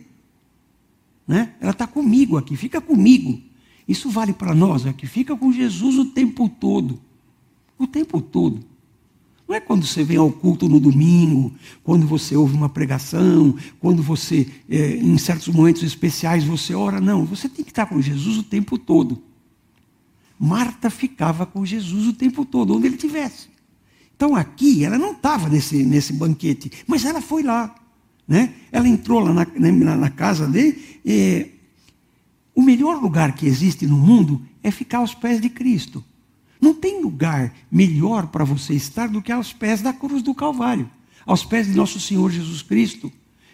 Né? 1.28 1.52
Ela 1.60 1.72
está 1.72 1.88
comigo 1.88 2.38
aqui, 2.38 2.56
fica 2.56 2.80
comigo. 2.80 3.42
Isso 3.88 4.08
vale 4.12 4.34
para 4.34 4.54
nós 4.54 4.86
aqui, 4.86 5.08
fica 5.08 5.36
com 5.36 5.52
Jesus 5.52 5.98
o 5.98 6.06
tempo 6.06 6.48
todo. 6.48 7.07
O 7.78 7.86
tempo 7.86 8.22
todo. 8.22 8.60
Não 9.48 9.56
é 9.56 9.60
quando 9.62 9.86
você 9.86 10.04
vem 10.04 10.18
ao 10.18 10.30
culto 10.30 10.68
no 10.68 10.80
domingo, 10.80 11.54
quando 11.84 12.06
você 12.06 12.36
ouve 12.36 12.54
uma 12.54 12.68
pregação, 12.68 13.56
quando 13.80 14.04
você, 14.04 14.46
é, 14.70 14.98
em 14.98 15.18
certos 15.18 15.48
momentos 15.48 15.84
especiais, 15.84 16.44
você 16.44 16.74
ora. 16.74 17.00
Não, 17.00 17.26
você 17.26 17.48
tem 17.48 17.64
que 17.64 17.72
estar 17.72 17.86
com 17.86 18.02
Jesus 18.02 18.38
o 18.38 18.44
tempo 18.44 18.78
todo. 18.78 19.24
Marta 20.38 20.90
ficava 20.90 21.46
com 21.46 21.66
Jesus 21.66 22.08
o 22.08 22.14
tempo 22.14 22.44
todo, 22.44 22.76
onde 22.76 22.88
ele 22.88 22.96
estivesse. 22.96 23.48
Então 24.16 24.36
aqui, 24.36 24.84
ela 24.84 24.98
não 24.98 25.14
estava 25.14 25.48
nesse, 25.48 25.84
nesse 25.84 26.12
banquete, 26.12 26.72
mas 26.86 27.06
ela 27.06 27.22
foi 27.22 27.42
lá. 27.42 27.74
Né? 28.28 28.54
Ela 28.72 28.88
entrou 28.88 29.22
lá 29.22 29.34
na, 29.34 29.48
na, 29.72 29.96
na 29.96 30.10
casa 30.10 30.46
dele. 30.46 31.00
E, 31.06 31.52
o 32.54 32.62
melhor 32.62 33.00
lugar 33.00 33.36
que 33.36 33.46
existe 33.46 33.86
no 33.86 33.96
mundo 33.96 34.42
é 34.64 34.72
ficar 34.72 34.98
aos 34.98 35.14
pés 35.14 35.40
de 35.40 35.48
Cristo. 35.48 36.04
Não 36.62 36.74
tem 36.74 37.02
lugar 37.02 37.54
melhor 37.72 38.28
para 38.28 38.44
você 38.44 38.74
estar 38.74 39.08
do 39.08 39.22
que 39.22 39.32
aos 39.32 39.54
pés 39.54 39.82
da 39.82 39.94
cruz 39.94 40.22
do 40.22 40.34
Calvário, 40.34 40.90
aos 41.26 41.46
pés 41.46 41.68
de 41.68 41.74
nosso 41.74 42.00
Senhor 42.00 42.32
Jesus 42.32 42.62
Cristo, 42.62 43.12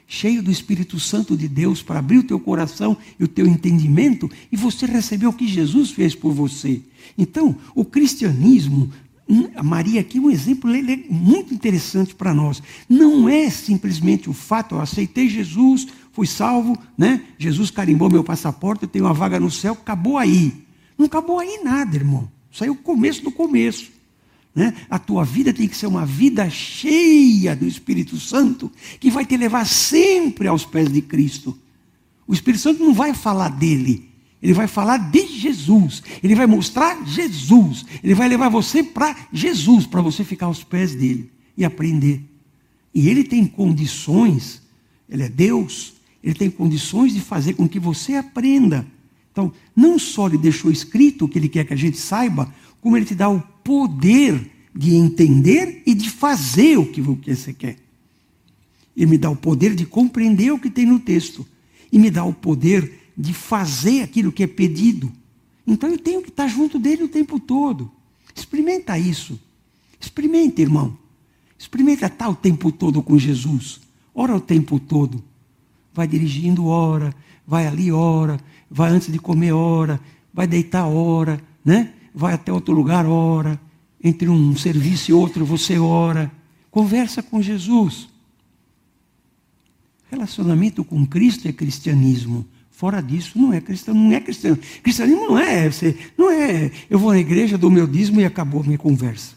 cheio 0.07 0.43
do 0.43 0.51
Espírito 0.51 0.99
Santo 0.99 1.35
de 1.35 1.47
Deus 1.47 1.81
para 1.81 1.99
abrir 1.99 2.19
o 2.19 2.23
teu 2.23 2.39
coração 2.39 2.97
e 3.19 3.23
o 3.23 3.27
teu 3.27 3.47
entendimento 3.47 4.29
e 4.51 4.55
você 4.55 4.85
receber 4.85 5.27
o 5.27 5.33
que 5.33 5.47
Jesus 5.47 5.91
fez 5.91 6.13
por 6.13 6.33
você. 6.33 6.81
Então, 7.17 7.55
o 7.73 7.83
cristianismo, 7.83 8.91
hum, 9.27 9.49
a 9.55 9.63
Maria 9.63 10.01
aqui 10.01 10.17
é 10.17 10.21
um 10.21 10.29
exemplo 10.29 10.69
muito 11.09 11.53
interessante 11.53 12.13
para 12.13 12.33
nós. 12.33 12.61
Não 12.87 13.27
é 13.27 13.49
simplesmente 13.49 14.29
o 14.29 14.33
fato, 14.33 14.75
eu 14.75 14.81
aceitei 14.81 15.27
Jesus, 15.27 15.87
fui 16.11 16.27
salvo, 16.27 16.77
né? 16.97 17.23
Jesus 17.37 17.71
carimbou 17.71 18.09
meu 18.09 18.23
passaporte, 18.23 18.83
eu 18.83 18.89
tenho 18.89 19.05
uma 19.05 19.13
vaga 19.13 19.39
no 19.39 19.49
céu, 19.49 19.73
acabou 19.73 20.17
aí. 20.17 20.63
Não 20.97 21.07
acabou 21.07 21.39
aí 21.39 21.61
nada, 21.63 21.95
irmão. 21.95 22.29
Isso 22.53 22.63
aí 22.63 22.67
é 22.67 22.71
o 22.71 22.75
começo 22.75 23.23
do 23.23 23.31
começo. 23.31 23.91
Né? 24.53 24.75
A 24.87 24.99
tua 24.99 25.25
vida 25.25 25.51
tem 25.51 25.67
que 25.67 25.75
ser 25.75 25.87
uma 25.87 26.05
vida 26.05 26.47
cheia 26.51 27.55
do 27.55 27.65
Espírito 27.65 28.19
Santo, 28.19 28.71
que 28.99 29.09
vai 29.09 29.25
te 29.25 29.35
levar 29.35 29.65
sempre 29.65 30.47
aos 30.47 30.63
pés 30.63 30.93
de 30.93 31.01
Cristo. 31.01 31.57
O 32.27 32.33
Espírito 32.33 32.61
Santo 32.61 32.83
não 32.83 32.93
vai 32.93 33.15
falar 33.15 33.49
dele, 33.49 34.07
ele 34.39 34.53
vai 34.53 34.67
falar 34.67 34.97
de 34.97 35.25
Jesus, 35.25 36.03
ele 36.21 36.35
vai 36.35 36.45
mostrar 36.45 37.03
Jesus, 37.07 37.85
ele 38.03 38.13
vai 38.13 38.29
levar 38.29 38.49
você 38.49 38.83
para 38.83 39.15
Jesus, 39.33 39.87
para 39.87 40.01
você 40.01 40.23
ficar 40.23 40.45
aos 40.45 40.63
pés 40.63 40.93
dele 40.93 41.31
e 41.57 41.65
aprender. 41.65 42.23
E 42.93 43.09
ele 43.09 43.23
tem 43.23 43.47
condições, 43.47 44.61
ele 45.09 45.23
é 45.23 45.29
Deus, 45.29 45.95
ele 46.23 46.35
tem 46.35 46.51
condições 46.51 47.13
de 47.13 47.19
fazer 47.19 47.55
com 47.55 47.67
que 47.67 47.79
você 47.79 48.13
aprenda. 48.13 48.85
Então, 49.33 49.51
não 49.75 49.97
só 49.97 50.27
ele 50.27 50.37
deixou 50.37 50.71
escrito 50.71 51.25
o 51.25 51.27
que 51.27 51.39
ele 51.39 51.49
quer 51.49 51.65
que 51.65 51.73
a 51.73 51.77
gente 51.77 51.97
saiba, 51.97 52.53
como 52.79 52.95
ele 52.95 53.05
te 53.05 53.15
dá 53.15 53.27
o 53.27 53.41
poder 53.63 54.51
de 54.73 54.93
entender 54.95 55.81
e 55.87 55.95
de 55.95 56.09
fazer 56.09 56.77
o 56.77 56.85
que 56.85 57.01
você 57.01 57.51
quer. 57.51 57.77
Ele 58.95 59.07
me 59.07 59.17
dá 59.17 59.31
o 59.31 59.35
poder 59.35 59.73
de 59.73 59.87
compreender 59.87 60.51
o 60.51 60.59
que 60.59 60.69
tem 60.69 60.85
no 60.85 60.99
texto 60.99 61.45
e 61.91 61.97
me 61.97 62.11
dá 62.11 62.23
o 62.23 62.33
poder 62.33 63.11
de 63.17 63.33
fazer 63.33 64.03
aquilo 64.03 64.31
que 64.31 64.43
é 64.43 64.47
pedido. 64.47 65.11
Então 65.65 65.89
eu 65.89 65.97
tenho 65.97 66.21
que 66.21 66.29
estar 66.29 66.47
junto 66.47 66.77
dele 66.77 67.03
o 67.03 67.07
tempo 67.07 67.39
todo. 67.39 67.91
Experimenta 68.35 68.97
isso. 68.99 69.39
Experimenta, 69.99 70.61
irmão. 70.61 70.95
Experimenta 71.57 72.05
estar 72.05 72.29
o 72.29 72.35
tempo 72.35 72.71
todo 72.71 73.01
com 73.01 73.17
Jesus. 73.17 73.81
Ora 74.13 74.35
o 74.35 74.41
tempo 74.41 74.79
todo. 74.79 75.23
Vai 75.93 76.07
dirigindo, 76.07 76.65
ora. 76.65 77.13
Vai 77.45 77.67
ali, 77.67 77.91
ora 77.91 78.39
vai 78.73 78.89
antes 78.89 79.11
de 79.11 79.19
comer, 79.19 79.51
ora, 79.51 80.01
vai 80.33 80.47
deitar, 80.47 80.87
ora, 80.87 81.39
né? 81.63 81.93
vai 82.13 82.33
até 82.33 82.51
outro 82.51 82.73
lugar, 82.73 83.05
ora, 83.05 83.59
entre 84.03 84.27
um 84.27 84.57
serviço 84.57 85.11
e 85.11 85.13
outro 85.13 85.45
você 85.45 85.77
ora, 85.77 86.31
conversa 86.71 87.21
com 87.21 87.39
Jesus. 87.39 88.09
Relacionamento 90.09 90.83
com 90.83 91.05
Cristo 91.05 91.47
é 91.47 91.53
cristianismo. 91.53 92.45
Fora 92.71 92.99
disso, 92.99 93.37
não 93.37 93.53
é 93.53 93.61
cristão, 93.61 93.93
não 93.93 94.11
é 94.11 94.19
cristão. 94.19 94.57
Cristianismo 94.81 95.27
não 95.27 95.37
é, 95.37 95.69
você, 95.69 95.95
não 96.17 96.31
é, 96.31 96.71
eu 96.89 96.97
vou 96.97 97.11
na 97.11 97.19
igreja, 97.19 97.57
dou 97.57 97.69
meu 97.69 97.85
dízimo 97.85 98.21
e 98.21 98.25
acabou 98.25 98.61
a 98.61 98.63
minha 98.63 98.77
conversa. 98.77 99.35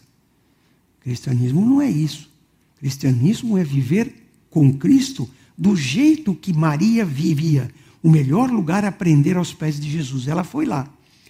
Cristianismo 1.01 1.65
não 1.65 1.81
é 1.83 1.91
isso. 1.91 2.31
Cristianismo 2.79 3.59
é 3.59 3.65
viver 3.65 4.15
com 4.51 4.73
Cristo 4.73 5.29
do 5.57 5.75
jeito 5.75 6.35
que 6.35 6.53
Maria 6.53 7.05
vivia, 7.05 7.71
o 8.03 8.11
melhor 8.11 8.51
lugar 8.51 8.85
a 8.85 8.89
aprender 8.89 9.37
aos 9.37 9.53
pés 9.53 9.81
de 9.81 9.91
Jesus. 9.91 10.29
Ela 10.29 10.45
foi 10.45 10.67
lá, 10.67 10.89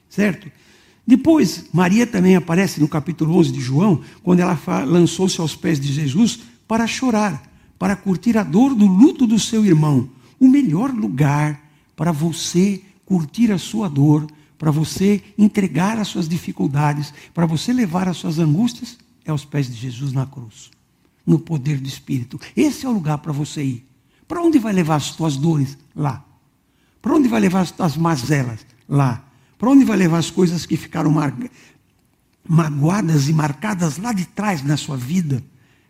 certo? 0.09 0.51
Depois, 1.07 1.67
Maria 1.73 2.07
também 2.07 2.35
aparece 2.35 2.81
no 2.81 2.89
capítulo 2.89 3.37
11 3.37 3.53
de 3.53 3.61
João, 3.61 4.01
quando 4.23 4.41
ela 4.41 4.59
lançou-se 4.85 5.41
aos 5.41 5.55
pés 5.55 5.79
de 5.79 5.93
Jesus 5.93 6.41
para 6.67 6.87
chorar, 6.87 7.49
para 7.79 7.95
curtir 7.95 8.37
a 8.37 8.43
dor 8.43 8.75
do 8.75 8.87
luto 8.87 9.27
do 9.27 9.39
seu 9.39 9.65
irmão. 9.65 10.11
O 10.41 10.49
melhor 10.49 10.93
lugar 10.93 11.63
para 11.95 12.11
você 12.11 12.83
curtir 13.05 13.53
a 13.53 13.59
sua 13.59 13.89
dor, 13.89 14.27
para 14.59 14.71
você 14.71 15.23
entregar 15.39 15.99
as 15.99 16.09
suas 16.09 16.29
dificuldades, 16.29 17.15
para 17.33 17.47
você 17.47 17.73
levar 17.73 18.09
as 18.09 18.17
suas 18.17 18.39
angústias, 18.39 18.99
é 19.25 19.31
aos 19.31 19.45
pés 19.45 19.69
de 19.69 19.75
Jesus 19.75 20.13
na 20.13 20.27
cruz, 20.27 20.71
no 21.25 21.39
poder 21.39 21.79
do 21.79 21.89
Espírito. 21.89 22.41
Esse 22.57 22.85
é 22.85 22.89
o 22.89 22.93
lugar 22.93 23.19
para 23.19 23.33
você 23.33 23.63
ir. 23.63 23.87
Para 24.27 24.43
onde 24.43 24.59
vai 24.59 24.73
levar 24.73 24.97
as 24.97 25.11
tuas 25.11 25.37
dores? 25.37 25.77
Lá. 25.95 26.25
Para 27.01 27.15
onde 27.15 27.29
vai 27.29 27.41
levar 27.41 27.67
as 27.79 27.97
mazelas? 27.97 28.67
Lá. 28.89 29.25
Para 29.59 29.71
onde 29.71 29.85
vai 29.85 29.97
levar 29.97 30.19
as 30.19 30.31
coisas 30.31 30.67
que 30.67 30.77
ficaram 30.77 31.15
magoadas 32.49 33.29
e 33.29 33.33
marcadas 33.33 33.99
lá 33.99 34.13
de 34.13 34.27
trás 34.27 34.63
na 34.63 34.77
sua 34.77 34.97
vida? 34.97 35.43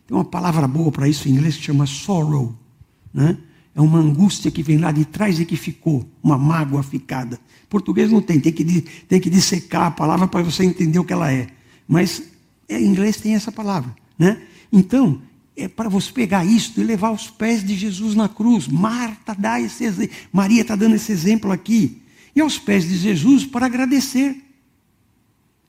Tem 0.06 0.16
uma 0.16 0.24
palavra 0.24 0.68
boa 0.68 0.92
para 0.92 1.08
isso 1.08 1.28
em 1.28 1.32
inglês 1.32 1.56
que 1.56 1.64
chama 1.64 1.86
sorrow. 1.86 2.56
Né? 3.12 3.36
É 3.74 3.80
uma 3.80 3.98
angústia 3.98 4.50
que 4.50 4.62
vem 4.62 4.78
lá 4.78 4.92
de 4.92 5.04
trás 5.04 5.40
e 5.40 5.44
que 5.44 5.56
ficou, 5.56 6.08
uma 6.22 6.38
mágoa 6.38 6.82
ficada. 6.82 7.40
Português 7.68 8.10
não 8.10 8.22
tem, 8.22 8.38
tem 8.38 8.52
que, 8.52 8.64
tem 9.08 9.20
que 9.20 9.28
dissecar 9.28 9.86
a 9.86 9.90
palavra 9.90 10.28
para 10.28 10.42
você 10.42 10.64
entender 10.64 10.98
o 10.98 11.04
que 11.04 11.12
ela 11.12 11.32
é. 11.32 11.48
Mas 11.88 12.22
em 12.68 12.84
inglês 12.84 13.16
tem 13.16 13.34
essa 13.34 13.50
palavra. 13.50 13.94
Né? 14.18 14.40
Então, 14.72 15.20
é 15.56 15.66
para 15.66 15.88
você 15.88 16.12
pegar 16.12 16.44
isto 16.44 16.80
e 16.80 16.84
levar 16.84 17.08
aos 17.08 17.30
pés 17.30 17.64
de 17.64 17.74
Jesus 17.74 18.14
na 18.14 18.28
cruz. 18.28 18.68
Marta 18.68 19.34
dá 19.34 19.58
esse 19.58 19.84
exemplo, 19.84 20.14
Maria 20.30 20.60
está 20.60 20.76
dando 20.76 20.94
esse 20.94 21.10
exemplo 21.10 21.50
aqui. 21.50 22.02
E 22.34 22.40
aos 22.40 22.58
pés 22.58 22.86
de 22.86 22.96
Jesus 22.96 23.46
para 23.46 23.64
agradecer. 23.64 24.44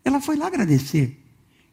Ela 0.03 0.19
foi 0.19 0.35
lá 0.35 0.47
agradecer. 0.47 1.17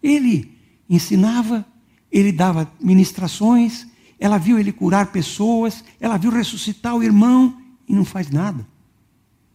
Ele 0.01 0.57
ensinava, 0.89 1.67
ele 2.11 2.31
dava 2.31 2.71
ministrações, 2.81 3.87
ela 4.21 4.39
viu 4.39 4.59
ele 4.59 4.71
curar 4.71 5.11
pessoas, 5.11 5.83
ela 5.99 6.17
viu 6.17 6.31
ressuscitar 6.31 6.95
o 6.95 7.03
irmão 7.03 7.61
e 7.89 7.95
não 7.95 8.05
faz 8.05 8.31
nada. 8.31 8.65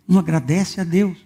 Não 0.06 0.20
agradece 0.20 0.82
a 0.82 0.84
Deus. 0.84 1.18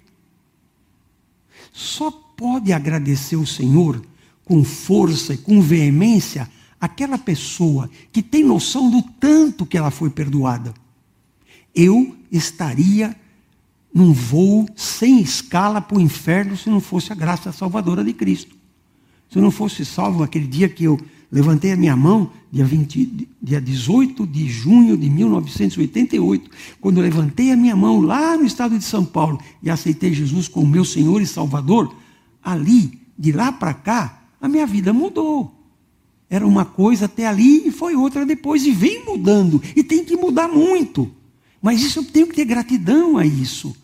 Só 1.72 2.12
pode 2.12 2.72
agradecer 2.72 3.36
o 3.36 3.48
Senhor 3.48 4.06
com 4.46 4.64
força 4.64 5.34
e 5.34 5.38
com 5.38 5.62
veemência 5.62 6.48
aquela 6.84 7.18
pessoa 7.18 7.90
que 8.12 8.22
tem 8.22 8.44
noção 8.44 8.92
do 8.92 9.02
tanto 9.02 9.66
que 9.66 9.78
ela 9.78 9.90
foi 9.90 10.10
perdoada. 10.10 10.74
Eu 11.74 12.14
estaria 12.30 13.16
num 13.94 14.12
voo 14.12 14.68
sem 14.76 15.22
escala 15.22 15.80
para 15.80 15.98
o 15.98 16.02
inferno 16.02 16.58
se 16.58 16.70
não 16.70 16.82
fosse 16.82 17.14
a 17.14 17.16
graça 17.16 17.54
salvadora 17.54 18.04
de 18.04 18.12
Cristo. 18.12 18.54
Se 19.30 19.38
eu 19.38 19.42
não 19.42 19.50
fosse 19.50 19.86
salvo 19.86 20.24
aquele 20.24 20.46
dia 20.46 20.68
que 20.68 20.84
eu 20.84 21.00
levantei 21.32 21.72
a 21.72 21.78
minha 21.78 21.96
mão, 21.96 22.30
dia, 22.52 22.66
20, 22.66 23.30
dia 23.42 23.62
18 23.62 24.28
de 24.28 24.50
junho 24.50 24.98
de 24.98 25.10
1988, 25.10 26.52
quando 26.82 26.98
eu 26.98 27.04
levantei 27.04 27.54
a 27.54 27.56
minha 27.56 27.78
mão 27.78 28.02
lá 28.02 28.36
no 28.36 28.44
estado 28.44 28.78
de 28.78 28.84
São 28.84 29.06
Paulo 29.06 29.40
e 29.62 29.70
aceitei 29.70 30.14
Jesus 30.14 30.50
como 30.50 30.68
meu 30.68 30.84
Senhor 30.84 31.22
e 31.22 31.26
Salvador, 31.26 31.96
ali, 32.44 33.00
de 33.18 33.32
lá 33.32 33.54
para 33.54 33.74
cá, 33.74 34.22
a 34.42 34.50
minha 34.50 34.68
vida 34.68 34.92
mudou. 34.92 35.63
Era 36.34 36.48
uma 36.48 36.66
coisa 36.66 37.06
até 37.06 37.28
ali 37.28 37.68
e 37.68 37.72
foi 37.72 37.96
outra 37.96 38.26
depois, 38.26 38.66
e 38.66 38.72
vem 38.72 39.06
mudando, 39.06 39.62
e 39.76 39.84
tem 39.84 40.04
que 40.04 40.18
mudar 40.18 40.48
muito. 40.48 41.12
Mas 41.62 41.84
isso 41.84 42.00
eu 42.00 42.04
tenho 42.04 42.26
que 42.26 42.34
ter 42.34 42.46
gratidão 42.46 43.20
a 43.20 43.24
isso. 43.24 43.78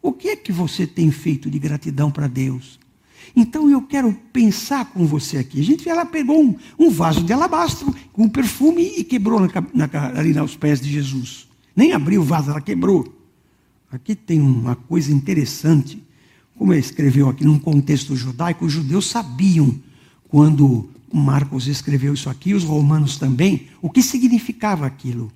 O 0.00 0.10
que 0.10 0.30
é 0.30 0.36
que 0.36 0.50
você 0.50 0.86
tem 0.86 1.10
feito 1.10 1.50
de 1.50 1.58
gratidão 1.58 2.10
para 2.10 2.28
Deus? 2.28 2.78
Então 3.36 3.68
eu 3.68 3.82
quero 3.82 4.10
pensar 4.32 4.86
com 4.86 5.04
você 5.04 5.36
aqui. 5.36 5.60
A 5.60 5.62
gente 5.62 5.86
ela 5.86 6.06
pegou 6.06 6.42
um, 6.42 6.54
um 6.78 6.88
vaso 6.88 7.22
de 7.22 7.34
alabastro 7.34 7.94
com 8.10 8.26
perfume 8.26 8.94
e 8.96 9.04
quebrou 9.04 9.38
na, 9.38 9.48
na, 9.74 10.18
ali 10.18 10.38
aos 10.38 10.56
pés 10.56 10.80
de 10.80 10.90
Jesus. 10.90 11.46
Nem 11.76 11.92
abriu 11.92 12.22
o 12.22 12.24
vaso, 12.24 12.52
ela 12.52 12.60
quebrou. 12.62 13.14
Aqui 13.92 14.14
tem 14.14 14.40
uma 14.40 14.76
coisa 14.76 15.12
interessante. 15.12 16.02
Como 16.56 16.72
ele 16.72 16.80
escreveu 16.80 17.28
aqui 17.28 17.44
num 17.44 17.58
contexto 17.58 18.16
judaico, 18.16 18.64
os 18.64 18.72
judeus 18.72 19.10
sabiam 19.10 19.78
quando 20.26 20.95
Marcos 21.16 21.66
escreveu 21.66 22.12
isso 22.12 22.28
aqui, 22.28 22.52
os 22.52 22.64
romanos 22.64 23.16
também, 23.16 23.68
o 23.80 23.88
que 23.88 24.02
significava 24.02 24.86
aquilo. 24.86 25.32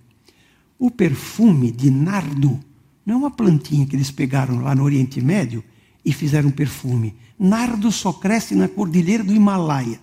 O 0.78 0.90
perfume 0.90 1.70
de 1.70 1.90
nardo 1.90 2.60
não 3.04 3.14
é 3.14 3.18
uma 3.18 3.30
plantinha 3.30 3.86
que 3.86 3.96
eles 3.96 4.10
pegaram 4.10 4.62
lá 4.62 4.74
no 4.74 4.84
Oriente 4.84 5.20
Médio 5.20 5.64
e 6.04 6.12
fizeram 6.12 6.50
perfume. 6.50 7.14
Nardo 7.38 7.90
só 7.90 8.12
cresce 8.12 8.54
na 8.54 8.68
cordilheira 8.68 9.24
do 9.24 9.34
Himalaia. 9.34 10.00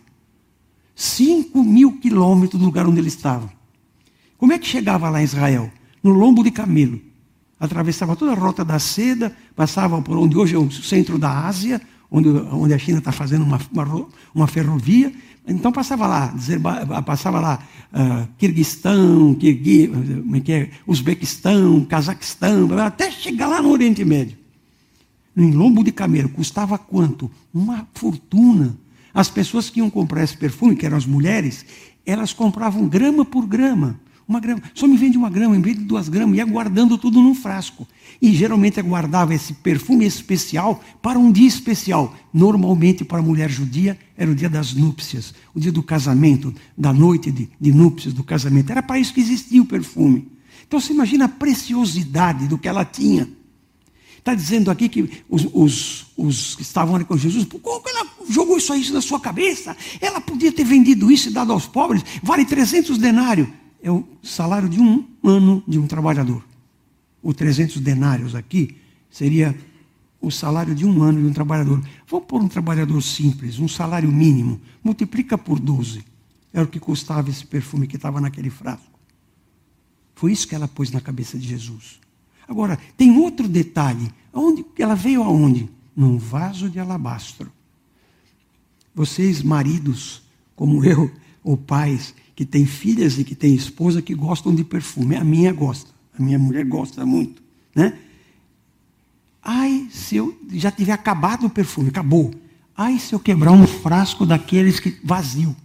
Cinco 0.95 1.63
mil 1.63 1.99
quilômetros 1.99 2.59
do 2.59 2.65
lugar 2.65 2.87
onde 2.87 2.99
eles 2.99 3.13
estavam. 3.13 3.49
Como 4.37 4.53
é 4.53 4.57
que 4.59 4.67
chegava 4.67 5.09
lá 5.09 5.21
em 5.21 5.25
Israel? 5.25 5.71
No 6.01 6.11
lombo 6.11 6.43
de 6.43 6.51
camelo. 6.51 6.99
Atravessava 7.59 8.15
toda 8.15 8.31
a 8.31 8.35
rota 8.35 8.65
da 8.65 8.79
seda, 8.79 9.35
passava 9.55 10.01
por 10.01 10.17
onde 10.17 10.37
hoje 10.37 10.55
é 10.55 10.59
o 10.59 10.71
centro 10.71 11.17
da 11.17 11.45
Ásia, 11.45 11.81
onde, 12.11 12.29
onde 12.29 12.73
a 12.73 12.77
China 12.77 12.99
está 12.99 13.11
fazendo 13.11 13.43
uma, 13.43 13.59
uma, 13.71 14.07
uma 14.33 14.47
ferrovia, 14.47 15.13
então 15.47 15.71
passava 15.71 16.05
lá, 16.05 16.33
passava 17.05 17.39
lá 17.39 17.59
uh, 17.93 18.27
Kirguistão, 18.37 19.33
Kirgui, 19.35 19.89
é 20.33 20.39
que 20.41 20.51
é? 20.51 20.71
Uzbequistão, 20.85 21.85
Cazaquistão, 21.85 22.67
até 22.79 23.09
chegar 23.09 23.47
lá 23.47 23.61
no 23.61 23.71
Oriente 23.71 24.03
Médio. 24.03 24.37
Em 25.35 25.51
lombo 25.51 25.83
de 25.83 25.91
camelo, 25.91 26.27
custava 26.29 26.77
quanto? 26.77 27.31
Uma 27.53 27.87
fortuna. 27.93 28.75
As 29.13 29.29
pessoas 29.29 29.69
que 29.69 29.79
iam 29.79 29.89
comprar 29.89 30.23
esse 30.23 30.35
perfume, 30.35 30.75
que 30.75 30.85
eram 30.85 30.97
as 30.97 31.05
mulheres, 31.05 31.65
elas 32.05 32.33
compravam 32.33 32.87
grama 32.87 33.23
por 33.23 33.45
grama. 33.45 33.99
Uma 34.27 34.41
grama. 34.41 34.61
Só 34.73 34.85
me 34.87 34.97
vende 34.97 35.17
uma 35.17 35.29
grama, 35.29 35.55
em 35.55 35.61
vez 35.61 35.77
de 35.77 35.83
duas 35.83 36.09
gramas, 36.09 36.35
ia 36.35 36.43
guardando 36.43 36.97
tudo 36.97 37.21
num 37.21 37.33
frasco. 37.33 37.87
E 38.21 38.33
geralmente 38.33 38.81
guardava 38.81 39.33
esse 39.33 39.53
perfume 39.53 40.05
especial 40.05 40.83
para 41.01 41.17
um 41.17 41.31
dia 41.31 41.47
especial. 41.47 42.13
Normalmente, 42.33 43.05
para 43.05 43.19
a 43.19 43.21
mulher 43.21 43.49
judia, 43.49 43.97
era 44.17 44.29
o 44.29 44.35
dia 44.35 44.49
das 44.49 44.73
núpcias, 44.73 45.33
o 45.55 45.59
dia 45.61 45.71
do 45.71 45.81
casamento, 45.81 46.53
da 46.77 46.91
noite 46.91 47.31
de, 47.31 47.49
de 47.59 47.71
núpcias, 47.71 48.13
do 48.13 48.23
casamento. 48.23 48.69
Era 48.69 48.83
para 48.83 48.99
isso 48.99 49.13
que 49.13 49.21
existia 49.21 49.61
o 49.61 49.65
perfume. 49.65 50.27
Então 50.67 50.81
você 50.81 50.91
imagina 50.91 51.25
a 51.25 51.29
preciosidade 51.29 52.47
do 52.47 52.57
que 52.57 52.67
ela 52.67 52.83
tinha. 52.83 53.29
Está 54.17 54.35
dizendo 54.35 54.69
aqui 54.69 54.89
que 54.89 55.09
os, 55.29 55.47
os, 55.53 56.05
os, 56.17 56.55
que 56.55 56.63
estavam 56.63 56.97
ali 56.97 57.05
com 57.05 57.15
Jesus, 57.15 57.45
como 57.45 57.87
ela 57.87 58.05
jogou 58.29 58.57
isso 58.57 58.73
aí 58.73 58.89
na 58.89 58.99
sua 58.99 59.21
cabeça? 59.21 59.77
Ela 60.01 60.19
podia 60.19 60.51
ter 60.51 60.65
vendido 60.65 61.09
isso 61.09 61.29
e 61.29 61.31
dado 61.31 61.53
aos 61.53 61.65
pobres, 61.65 62.03
vale 62.21 62.43
300 62.43 62.97
denários 62.97 63.47
é 63.81 63.91
o 63.91 64.03
salário 64.23 64.67
de 64.67 64.79
um 64.79 65.05
ano 65.23 65.63
de 65.67 65.77
um 65.77 65.87
trabalhador. 65.87 66.43
O 67.21 67.33
300 67.33 67.79
denários 67.79 68.35
aqui 68.35 68.77
seria 69.09 69.55
o 70.19 70.31
salário 70.31 70.73
de 70.73 70.85
um 70.85 71.01
ano 71.01 71.21
de 71.21 71.27
um 71.27 71.33
trabalhador. 71.33 71.83
Vamos 72.07 72.25
pôr 72.27 72.41
um 72.41 72.47
trabalhador 72.47 73.01
simples, 73.01 73.59
um 73.59 73.67
salário 73.67 74.11
mínimo, 74.11 74.59
multiplica 74.83 75.37
por 75.37 75.59
12. 75.59 76.03
Era 76.53 76.65
o 76.65 76.67
que 76.67 76.79
custava 76.79 77.29
esse 77.29 77.45
perfume 77.45 77.87
que 77.87 77.95
estava 77.95 78.19
naquele 78.19 78.49
frasco. 78.49 78.97
Foi 80.15 80.31
isso 80.31 80.47
que 80.47 80.55
ela 80.55 80.67
pôs 80.67 80.89
na 80.89 80.99
cabeça 80.99 81.37
de 81.37 81.47
Jesus. 81.47 81.99
Agora, 82.47 82.79
tem 82.95 83.15
outro 83.17 83.47
detalhe. 83.47 84.11
Aonde, 84.33 84.65
ela 84.79 84.95
veio 84.95 85.21
aonde? 85.21 85.69
Num 85.95 86.17
vaso 86.17 86.69
de 86.69 86.79
alabastro. 86.79 87.51
Vocês, 88.95 89.43
maridos, 89.43 90.23
como 90.55 90.83
eu, 90.83 91.11
ou 91.47 91.55
pais, 91.55 92.13
que 92.35 92.45
tem 92.45 92.65
filhas 92.65 93.17
e 93.17 93.23
que 93.23 93.33
tem 93.33 93.55
esposa 93.55 94.01
que 94.01 94.13
gostam 94.13 94.53
de 94.53 94.65
perfume. 94.65 95.15
A 95.15 95.23
minha 95.23 95.53
gosta, 95.53 95.89
a 96.19 96.21
minha 96.21 96.37
mulher 96.37 96.65
gosta 96.65 97.05
muito, 97.05 97.41
né? 97.73 97.97
Ai, 99.41 99.87
se 99.89 100.17
eu 100.17 100.37
já 100.51 100.69
tiver 100.69 100.91
acabado 100.91 101.45
o 101.45 101.49
perfume, 101.49 101.87
acabou. 101.87 102.33
Ai, 102.75 102.99
se 102.99 103.15
eu 103.15 103.19
quebrar 103.19 103.53
um 103.53 103.65
frasco 103.65 104.25
daqueles 104.25 104.77
que 104.77 104.99
vazio, 105.01 105.55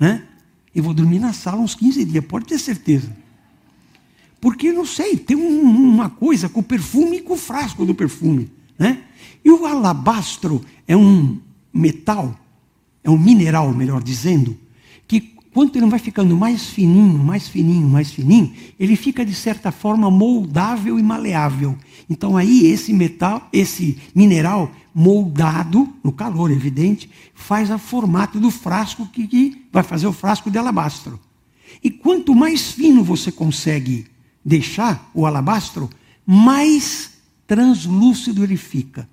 né? 0.00 0.26
Eu 0.74 0.82
vou 0.82 0.94
dormir 0.94 1.18
na 1.18 1.34
sala 1.34 1.60
uns 1.60 1.74
15 1.74 2.06
dias, 2.06 2.24
pode 2.24 2.46
ter 2.46 2.58
certeza. 2.58 3.14
Porque 4.40 4.72
não 4.72 4.86
sei, 4.86 5.18
tem 5.18 5.36
um, 5.36 5.60
uma 5.60 6.08
coisa 6.08 6.48
com 6.48 6.60
o 6.60 6.64
perfume 6.64 7.18
e 7.18 7.20
com 7.20 7.34
o 7.34 7.36
frasco 7.36 7.84
do 7.84 7.94
perfume, 7.94 8.50
né? 8.78 9.04
E 9.44 9.50
o 9.50 9.66
alabastro 9.66 10.64
é 10.88 10.96
um 10.96 11.38
metal, 11.70 12.34
é 13.04 13.10
um 13.10 13.18
mineral, 13.18 13.74
melhor 13.74 14.02
dizendo, 14.02 14.56
quanto 15.52 15.76
ele 15.76 15.86
vai 15.86 15.98
ficando 15.98 16.36
mais 16.36 16.66
fininho, 16.66 17.18
mais 17.18 17.48
fininho, 17.48 17.88
mais 17.88 18.10
fininho, 18.10 18.52
ele 18.78 18.96
fica 18.96 19.24
de 19.24 19.34
certa 19.34 19.70
forma 19.70 20.10
moldável 20.10 20.98
e 20.98 21.02
maleável. 21.02 21.76
Então 22.08 22.36
aí 22.36 22.66
esse 22.66 22.92
metal, 22.92 23.48
esse 23.52 23.98
mineral 24.14 24.70
moldado 24.94 25.88
no 26.02 26.12
calor, 26.12 26.50
evidente, 26.50 27.10
faz 27.34 27.70
o 27.70 27.78
formato 27.78 28.40
do 28.40 28.50
frasco 28.50 29.06
que, 29.06 29.26
que 29.26 29.66
vai 29.72 29.82
fazer 29.82 30.06
o 30.06 30.12
frasco 30.12 30.50
de 30.50 30.58
alabastro. 30.58 31.18
E 31.82 31.90
quanto 31.90 32.34
mais 32.34 32.72
fino 32.72 33.02
você 33.02 33.30
consegue 33.30 34.06
deixar 34.44 35.10
o 35.14 35.26
alabastro, 35.26 35.88
mais 36.26 37.12
translúcido 37.46 38.42
ele 38.42 38.56
fica. 38.56 39.08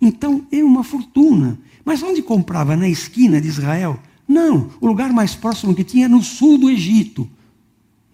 Então 0.00 0.46
é 0.52 0.62
uma 0.62 0.84
fortuna. 0.84 1.58
Mas 1.84 2.02
onde 2.02 2.22
comprava? 2.22 2.76
Na 2.76 2.88
esquina 2.88 3.40
de 3.40 3.48
Israel? 3.48 3.98
Não, 4.26 4.70
o 4.80 4.86
lugar 4.86 5.12
mais 5.12 5.34
próximo 5.34 5.74
que 5.74 5.84
tinha 5.84 6.06
era 6.06 6.14
no 6.14 6.22
sul 6.22 6.58
do 6.58 6.70
Egito, 6.70 7.28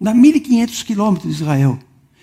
a 0.01 0.13
1.500 0.13 0.83
quilômetros 0.83 1.35
de 1.35 1.41
Israel. 1.41 1.79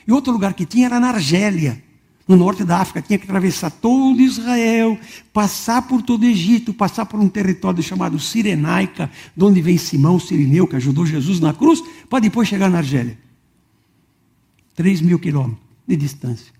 E 0.06 0.12
outro 0.12 0.32
lugar 0.32 0.54
que 0.54 0.66
tinha 0.66 0.86
era 0.86 1.00
na 1.00 1.08
Argélia, 1.08 1.82
no 2.26 2.36
norte 2.36 2.62
da 2.62 2.78
África. 2.78 3.00
Tinha 3.00 3.18
que 3.18 3.24
atravessar 3.24 3.70
todo 3.70 4.20
Israel, 4.20 4.98
passar 5.32 5.82
por 5.82 6.02
todo 6.02 6.22
o 6.22 6.26
Egito, 6.26 6.74
passar 6.74 7.06
por 7.06 7.18
um 7.18 7.28
território 7.28 7.82
chamado 7.82 8.18
Sirenaica, 8.18 9.10
de 9.34 9.44
onde 9.44 9.62
vem 9.62 9.78
Simão 9.78 10.20
Sirineu, 10.20 10.66
que 10.66 10.76
ajudou 10.76 11.06
Jesus 11.06 11.40
na 11.40 11.54
cruz, 11.54 11.82
para 12.10 12.20
depois 12.20 12.46
chegar 12.46 12.70
na 12.70 12.78
Argélia. 12.78 13.18
3 14.74 15.00
mil 15.00 15.18
quilômetros 15.18 15.66
de 15.86 15.96
distância. 15.96 16.52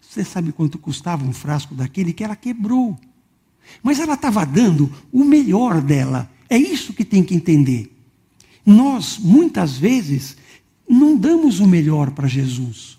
Você 0.00 0.24
sabe 0.24 0.50
quanto 0.52 0.78
custava 0.78 1.24
um 1.24 1.32
frasco 1.32 1.74
daquele 1.74 2.12
que 2.12 2.24
ela 2.24 2.34
quebrou? 2.34 2.98
Mas 3.82 4.00
ela 4.00 4.14
estava 4.14 4.44
dando 4.44 4.92
o 5.12 5.24
melhor 5.24 5.80
dela. 5.80 6.30
É 6.48 6.56
isso 6.56 6.92
que 6.92 7.04
tem 7.04 7.22
que 7.22 7.34
entender. 7.34 7.92
Nós, 8.64 9.18
muitas 9.18 9.76
vezes, 9.76 10.36
não 10.88 11.16
damos 11.16 11.60
o 11.60 11.66
melhor 11.66 12.10
para 12.10 12.26
Jesus. 12.26 12.98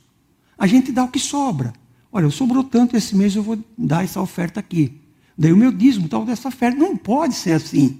A 0.57 0.65
gente 0.65 0.91
dá 0.91 1.03
o 1.03 1.09
que 1.09 1.19
sobra. 1.19 1.73
Olha, 2.11 2.29
sobrou 2.29 2.63
tanto 2.63 2.95
esse 2.95 3.15
mês, 3.15 3.35
eu 3.35 3.43
vou 3.43 3.59
dar 3.77 4.03
essa 4.03 4.21
oferta 4.21 4.59
aqui. 4.59 4.93
Daí 5.37 5.53
o 5.53 5.57
meu 5.57 5.71
dízimo, 5.71 6.07
tal 6.07 6.25
dessa 6.25 6.47
oferta. 6.47 6.77
Não 6.77 6.97
pode 6.97 7.35
ser 7.35 7.51
assim. 7.51 7.99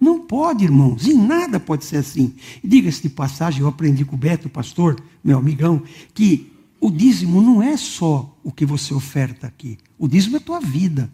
Não 0.00 0.20
pode, 0.20 0.64
irmãos, 0.64 1.06
em 1.06 1.14
nada 1.14 1.60
pode 1.60 1.84
ser 1.84 1.98
assim. 1.98 2.34
diga-se 2.64 3.02
de 3.02 3.10
passagem, 3.10 3.60
eu 3.60 3.68
aprendi 3.68 4.04
com 4.04 4.16
o 4.16 4.18
Beto, 4.18 4.48
pastor, 4.48 4.98
meu 5.22 5.36
amigão, 5.38 5.82
que 6.14 6.50
o 6.80 6.90
dízimo 6.90 7.42
não 7.42 7.62
é 7.62 7.76
só 7.76 8.34
o 8.42 8.50
que 8.50 8.64
você 8.64 8.94
oferta 8.94 9.46
aqui. 9.46 9.76
O 9.98 10.08
dízimo 10.08 10.36
é 10.36 10.38
a 10.38 10.42
tua 10.42 10.58
vida. 10.58 11.12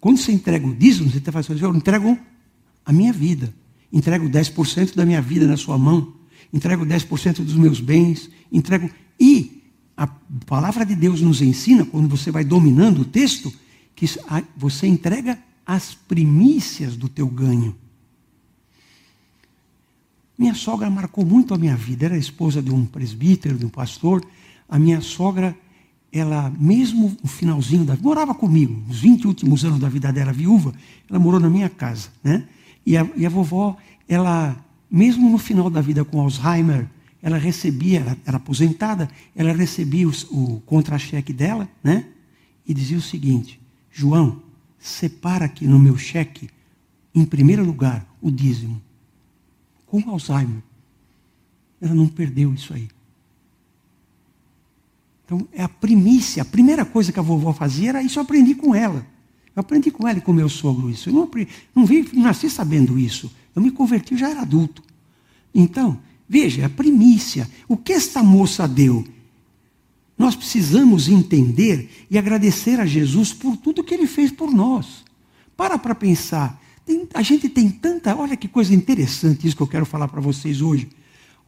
Quando 0.00 0.18
você 0.18 0.32
entrega 0.32 0.66
o 0.66 0.74
dízimo, 0.74 1.10
você 1.10 1.18
está 1.18 1.32
fazendo, 1.32 1.60
eu 1.60 1.74
entrego 1.74 2.18
a 2.84 2.92
minha 2.92 3.12
vida. 3.12 3.52
Entrego 3.92 4.28
10% 4.28 4.94
da 4.94 5.04
minha 5.04 5.22
vida 5.22 5.46
na 5.46 5.56
sua 5.56 5.78
mão. 5.78 6.14
Entrego 6.52 6.84
10% 6.84 7.44
dos 7.44 7.54
meus 7.54 7.80
bens. 7.80 8.30
Entrego. 8.52 8.90
E 9.18 9.62
a 9.96 10.06
palavra 10.06 10.84
de 10.84 10.94
Deus 10.94 11.20
nos 11.20 11.40
ensina, 11.40 11.84
quando 11.84 12.08
você 12.08 12.30
vai 12.30 12.44
dominando 12.44 13.00
o 13.00 13.04
texto, 13.04 13.52
que 13.94 14.06
você 14.56 14.86
entrega 14.86 15.38
as 15.66 15.94
primícias 15.94 16.96
do 16.96 17.08
teu 17.08 17.26
ganho. 17.26 17.74
Minha 20.38 20.54
sogra 20.54 20.90
marcou 20.90 21.24
muito 21.24 21.54
a 21.54 21.58
minha 21.58 21.74
vida. 21.74 22.06
Era 22.06 22.18
esposa 22.18 22.62
de 22.62 22.70
um 22.70 22.84
presbítero, 22.84 23.56
de 23.56 23.64
um 23.64 23.70
pastor. 23.70 24.22
A 24.68 24.78
minha 24.78 25.00
sogra, 25.00 25.56
ela, 26.12 26.50
mesmo 26.58 27.16
no 27.22 27.28
finalzinho 27.28 27.84
da 27.84 27.94
vida, 27.94 28.06
morava 28.06 28.34
comigo, 28.34 28.82
nos 28.86 29.00
20 29.00 29.26
últimos 29.26 29.64
anos 29.64 29.78
da 29.78 29.88
vida 29.88 30.12
dela, 30.12 30.32
viúva, 30.32 30.72
ela 31.08 31.18
morou 31.18 31.38
na 31.40 31.50
minha 31.50 31.68
casa. 31.68 32.08
Né? 32.22 32.44
E, 32.84 32.96
a, 32.96 33.06
e 33.16 33.26
a 33.26 33.28
vovó, 33.28 33.76
ela, 34.08 34.56
mesmo 34.90 35.30
no 35.30 35.38
final 35.38 35.68
da 35.68 35.80
vida 35.80 36.04
com 36.04 36.20
Alzheimer, 36.20 36.86
ela 37.22 37.38
recebia, 37.38 38.00
ela 38.00 38.16
era 38.24 38.36
aposentada, 38.36 39.10
ela 39.34 39.52
recebia 39.52 40.08
o 40.08 40.62
contra-cheque 40.64 41.32
dela, 41.32 41.68
né? 41.82 42.06
E 42.66 42.72
dizia 42.72 42.96
o 42.96 43.02
seguinte: 43.02 43.60
João, 43.90 44.40
separa 44.78 45.46
aqui 45.46 45.66
no 45.66 45.78
meu 45.78 45.96
cheque, 45.96 46.48
em 47.12 47.24
primeiro 47.24 47.64
lugar, 47.64 48.06
o 48.20 48.30
dízimo 48.30 48.80
com 49.86 50.08
Alzheimer. 50.10 50.62
Ela 51.80 51.94
não 51.94 52.06
perdeu 52.06 52.52
isso 52.52 52.74
aí. 52.74 52.88
Então, 55.26 55.46
é 55.52 55.64
a 55.64 55.68
primícia. 55.68 56.42
A 56.42 56.44
primeira 56.44 56.84
coisa 56.84 57.12
que 57.12 57.18
a 57.18 57.22
vovó 57.22 57.52
fazia 57.52 57.90
era 57.90 58.02
isso, 58.02 58.18
eu 58.18 58.22
aprendi 58.22 58.54
com 58.54 58.74
ela. 58.74 59.04
Eu 59.54 59.60
aprendi 59.60 59.90
com 59.90 60.06
ela 60.06 60.18
e 60.18 60.22
com 60.22 60.32
meu 60.32 60.48
sogro 60.48 60.88
isso. 60.88 61.10
Eu 61.10 61.14
não, 61.14 61.30
não, 61.74 61.84
vi, 61.84 62.08
não 62.12 62.22
nasci 62.22 62.48
sabendo 62.48 62.96
isso. 62.98 63.30
Eu 63.54 63.60
me 63.60 63.72
converti, 63.72 64.12
eu 64.12 64.18
já 64.18 64.30
era 64.30 64.42
adulto. 64.42 64.82
Então, 65.52 65.98
veja, 66.28 66.62
é 66.62 66.64
a 66.66 66.70
primícia. 66.70 67.50
O 67.66 67.76
que 67.76 67.92
esta 67.92 68.22
moça 68.22 68.68
deu? 68.68 69.04
Nós 70.16 70.36
precisamos 70.36 71.08
entender 71.08 71.90
e 72.08 72.16
agradecer 72.16 72.78
a 72.78 72.86
Jesus 72.86 73.32
por 73.32 73.56
tudo 73.56 73.82
que 73.82 73.92
ele 73.92 74.06
fez 74.06 74.30
por 74.30 74.52
nós. 74.52 75.04
Para 75.56 75.76
para 75.76 75.94
pensar. 75.94 76.62
Tem, 76.84 77.08
a 77.12 77.22
gente 77.22 77.48
tem 77.48 77.68
tanta. 77.68 78.14
Olha 78.14 78.36
que 78.36 78.46
coisa 78.46 78.72
interessante 78.72 79.46
isso 79.46 79.56
que 79.56 79.62
eu 79.62 79.66
quero 79.66 79.84
falar 79.84 80.06
para 80.06 80.20
vocês 80.20 80.60
hoje. 80.62 80.88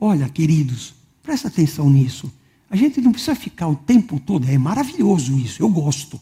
Olha, 0.01 0.29
queridos, 0.29 0.95
presta 1.23 1.47
atenção 1.49 1.89
nisso. 1.89 2.33
A 2.71 2.77
gente 2.77 3.01
não 3.01 3.13
precisa 3.13 3.35
ficar 3.35 3.69
o 3.69 3.77
tempo 3.77 4.21
todo, 4.21 4.49
é 4.49 4.59
maravilhoso 4.59 5.39
isso, 5.39 5.63
eu 5.63 5.69
gosto, 5.69 6.21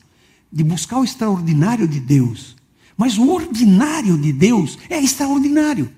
de 0.51 0.63
buscar 0.63 0.99
o 0.99 1.05
extraordinário 1.05 1.89
de 1.89 1.99
Deus. 1.99 2.55
Mas 2.97 3.19
o 3.19 3.29
ordinário 3.29 4.17
de 4.17 4.33
Deus 4.33 4.79
é 4.89 4.99
extraordinário. 5.03 5.93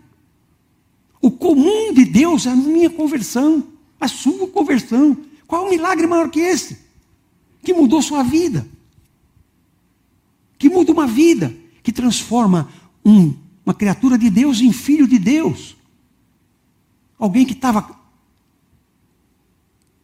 O 1.20 1.30
comum 1.30 1.92
de 1.92 2.04
Deus 2.04 2.46
é 2.46 2.50
a 2.50 2.56
minha 2.56 2.90
conversão, 2.90 3.64
a 4.00 4.08
sua 4.08 4.48
conversão. 4.48 5.16
Qual 5.46 5.64
é 5.64 5.66
o 5.66 5.70
milagre 5.70 6.06
maior 6.06 6.30
que 6.30 6.40
esse? 6.40 6.78
Que 7.62 7.74
mudou 7.74 8.00
sua 8.00 8.22
vida. 8.22 8.66
Que 10.58 10.68
muda 10.68 10.92
uma 10.92 11.06
vida, 11.06 11.54
que 11.82 11.92
transforma 11.92 12.68
um, 13.04 13.34
uma 13.64 13.74
criatura 13.74 14.16
de 14.16 14.30
Deus 14.30 14.60
em 14.60 14.72
filho 14.72 15.06
de 15.06 15.18
Deus. 15.18 15.76
Alguém 17.18 17.44
que 17.44 17.52
estava 17.52 17.97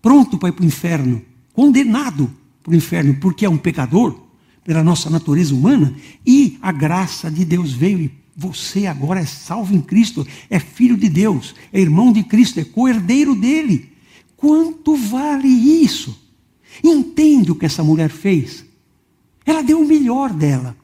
pronto 0.05 0.37
para 0.37 0.51
ir 0.51 0.53
para 0.53 0.62
o 0.62 0.67
inferno, 0.67 1.23
condenado 1.55 2.31
para 2.62 2.73
o 2.73 2.77
inferno, 2.77 3.14
porque 3.14 3.47
é 3.47 3.49
um 3.49 3.57
pecador, 3.57 4.21
pela 4.62 4.85
nossa 4.85 5.09
natureza 5.09 5.55
humana, 5.55 5.97
e 6.27 6.59
a 6.61 6.71
graça 6.71 7.31
de 7.31 7.43
Deus 7.43 7.73
veio 7.73 7.99
e 7.99 8.12
você 8.37 8.87
agora 8.87 9.21
é 9.21 9.25
salvo 9.25 9.75
em 9.75 9.81
Cristo, 9.81 10.27
é 10.51 10.59
filho 10.59 10.99
de 10.99 11.09
Deus, 11.09 11.55
é 11.73 11.81
irmão 11.81 12.12
de 12.12 12.23
Cristo, 12.23 12.61
é 12.61 12.64
co-herdeiro 12.64 13.35
dele. 13.35 13.93
Quanto 14.37 14.95
vale 14.95 15.49
isso? 15.49 16.21
Entende 16.83 17.51
o 17.51 17.55
que 17.55 17.64
essa 17.64 17.83
mulher 17.83 18.11
fez? 18.11 18.62
Ela 19.47 19.62
deu 19.62 19.81
o 19.81 19.88
melhor 19.88 20.35
dela. 20.35 20.77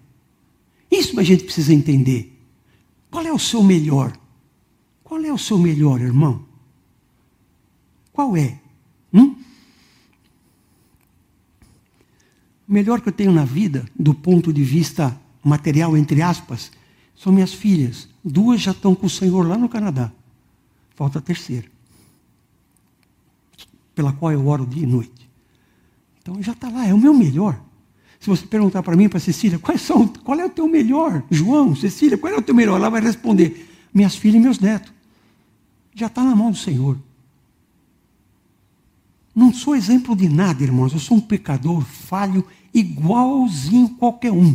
Isso 0.90 1.20
a 1.20 1.22
gente 1.22 1.44
precisa 1.44 1.74
entender. 1.74 2.40
Qual 3.11 3.26
é 3.26 3.33
o 3.33 3.38
seu 3.38 3.62
melhor? 3.62 4.18
Qual 5.04 5.20
é 5.22 5.30
o 5.30 5.37
seu 5.37 5.59
melhor, 5.59 6.00
irmão? 6.00 6.42
Qual 8.14 8.35
é? 8.35 8.61
Hum? 9.12 9.36
O 12.68 12.72
melhor 12.72 13.00
que 13.00 13.08
eu 13.08 13.12
tenho 13.12 13.32
na 13.32 13.44
vida, 13.44 13.84
do 13.98 14.14
ponto 14.14 14.52
de 14.52 14.62
vista 14.62 15.18
material, 15.42 15.96
entre 15.96 16.22
aspas, 16.22 16.70
são 17.16 17.32
minhas 17.32 17.52
filhas. 17.52 18.08
Duas 18.24 18.60
já 18.60 18.70
estão 18.70 18.94
com 18.94 19.06
o 19.06 19.10
Senhor 19.10 19.46
lá 19.46 19.58
no 19.58 19.68
Canadá. 19.68 20.12
Falta 20.94 21.18
a 21.18 21.22
terceira. 21.22 21.66
Pela 23.94 24.12
qual 24.12 24.32
eu 24.32 24.46
oro 24.46 24.66
dia 24.66 24.84
e 24.84 24.86
noite. 24.86 25.28
Então 26.22 26.42
já 26.42 26.52
está 26.52 26.68
lá, 26.68 26.86
é 26.86 26.94
o 26.94 26.98
meu 26.98 27.12
melhor. 27.12 27.60
Se 28.20 28.28
você 28.28 28.46
perguntar 28.46 28.82
para 28.82 28.96
mim, 28.96 29.08
para 29.08 29.18
Cecília, 29.18 29.58
quais 29.58 29.80
são, 29.80 30.06
qual 30.06 30.38
é 30.38 30.44
o 30.44 30.50
teu 30.50 30.68
melhor? 30.68 31.24
João, 31.30 31.74
Cecília, 31.74 32.18
qual 32.18 32.32
é 32.32 32.36
o 32.36 32.42
teu 32.42 32.54
melhor? 32.54 32.76
Ela 32.76 32.90
vai 32.90 33.00
responder: 33.00 33.66
minhas 33.92 34.14
filhas 34.14 34.36
e 34.36 34.44
meus 34.44 34.58
netos. 34.58 34.92
Já 35.94 36.06
está 36.06 36.22
na 36.22 36.36
mão 36.36 36.50
do 36.50 36.56
Senhor. 36.56 36.98
Não 39.40 39.55
sou 39.55 39.74
exemplo 39.74 40.14
de 40.14 40.29
nada, 40.29 40.62
irmãos. 40.62 40.92
Eu 40.92 40.98
sou 40.98 41.16
um 41.16 41.20
pecador 41.20 41.81
falho, 41.81 42.44
igualzinho 42.74 43.88
qualquer 43.88 44.31
um. 44.31 44.55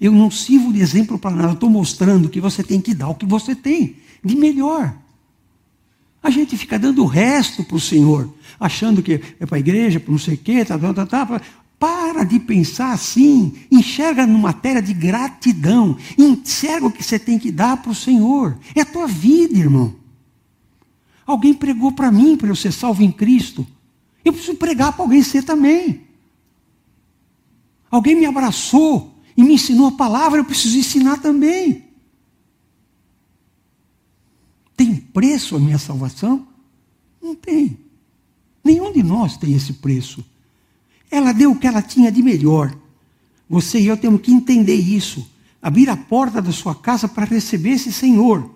Eu 0.00 0.12
não 0.12 0.30
sirvo 0.30 0.72
de 0.72 0.78
exemplo 0.78 1.18
para 1.18 1.34
nada. 1.34 1.54
Estou 1.54 1.68
mostrando 1.68 2.28
que 2.28 2.40
você 2.40 2.62
tem 2.62 2.80
que 2.80 2.94
dar 2.94 3.08
o 3.08 3.16
que 3.16 3.26
você 3.26 3.56
tem 3.56 3.96
de 4.24 4.36
melhor. 4.36 4.94
A 6.22 6.30
gente 6.30 6.56
fica 6.56 6.78
dando 6.78 7.02
o 7.02 7.06
resto 7.06 7.64
para 7.64 7.76
o 7.76 7.80
Senhor, 7.80 8.32
achando 8.60 9.02
que 9.02 9.20
é 9.40 9.44
para 9.44 9.56
a 9.56 9.58
igreja, 9.58 9.98
para 9.98 10.12
não 10.12 10.18
sei 10.18 10.34
o 10.34 10.38
quê, 10.38 10.64
tá, 10.64 10.78
tá, 10.78 10.94
tá, 10.94 11.04
tá. 11.04 11.42
Para 11.76 12.22
de 12.22 12.38
pensar 12.38 12.92
assim. 12.92 13.52
Enxerga 13.68 14.24
numa 14.28 14.38
matéria 14.38 14.80
de 14.80 14.94
gratidão. 14.94 15.96
Enxerga 16.16 16.86
o 16.86 16.92
que 16.92 17.02
você 17.02 17.18
tem 17.18 17.36
que 17.36 17.50
dar 17.50 17.78
para 17.78 17.90
o 17.90 17.96
Senhor. 17.96 18.56
É 18.76 18.82
a 18.82 18.86
tua 18.86 19.08
vida, 19.08 19.58
irmão. 19.58 19.92
Alguém 21.26 21.52
pregou 21.52 21.90
para 21.90 22.12
mim 22.12 22.36
para 22.36 22.46
eu 22.46 22.54
ser 22.54 22.70
salvo 22.70 23.02
em 23.02 23.10
Cristo. 23.10 23.66
Eu 24.28 24.32
preciso 24.34 24.58
pregar 24.58 24.92
para 24.92 25.02
alguém 25.02 25.22
ser 25.22 25.42
também. 25.42 26.02
Alguém 27.90 28.14
me 28.14 28.26
abraçou 28.26 29.18
e 29.34 29.42
me 29.42 29.54
ensinou 29.54 29.86
a 29.86 29.92
palavra, 29.92 30.38
eu 30.38 30.44
preciso 30.44 30.76
ensinar 30.76 31.16
também. 31.16 31.84
Tem 34.76 34.94
preço 34.94 35.56
a 35.56 35.58
minha 35.58 35.78
salvação? 35.78 36.46
Não 37.22 37.34
tem. 37.34 37.78
Nenhum 38.62 38.92
de 38.92 39.02
nós 39.02 39.38
tem 39.38 39.54
esse 39.54 39.72
preço. 39.72 40.22
Ela 41.10 41.32
deu 41.32 41.52
o 41.52 41.58
que 41.58 41.66
ela 41.66 41.80
tinha 41.80 42.12
de 42.12 42.22
melhor. 42.22 42.76
Você 43.48 43.80
e 43.80 43.86
eu 43.86 43.96
temos 43.96 44.20
que 44.20 44.30
entender 44.30 44.76
isso. 44.76 45.26
Abrir 45.62 45.88
a 45.88 45.96
porta 45.96 46.42
da 46.42 46.52
sua 46.52 46.74
casa 46.74 47.08
para 47.08 47.24
receber 47.24 47.70
esse 47.70 47.90
Senhor. 47.90 48.54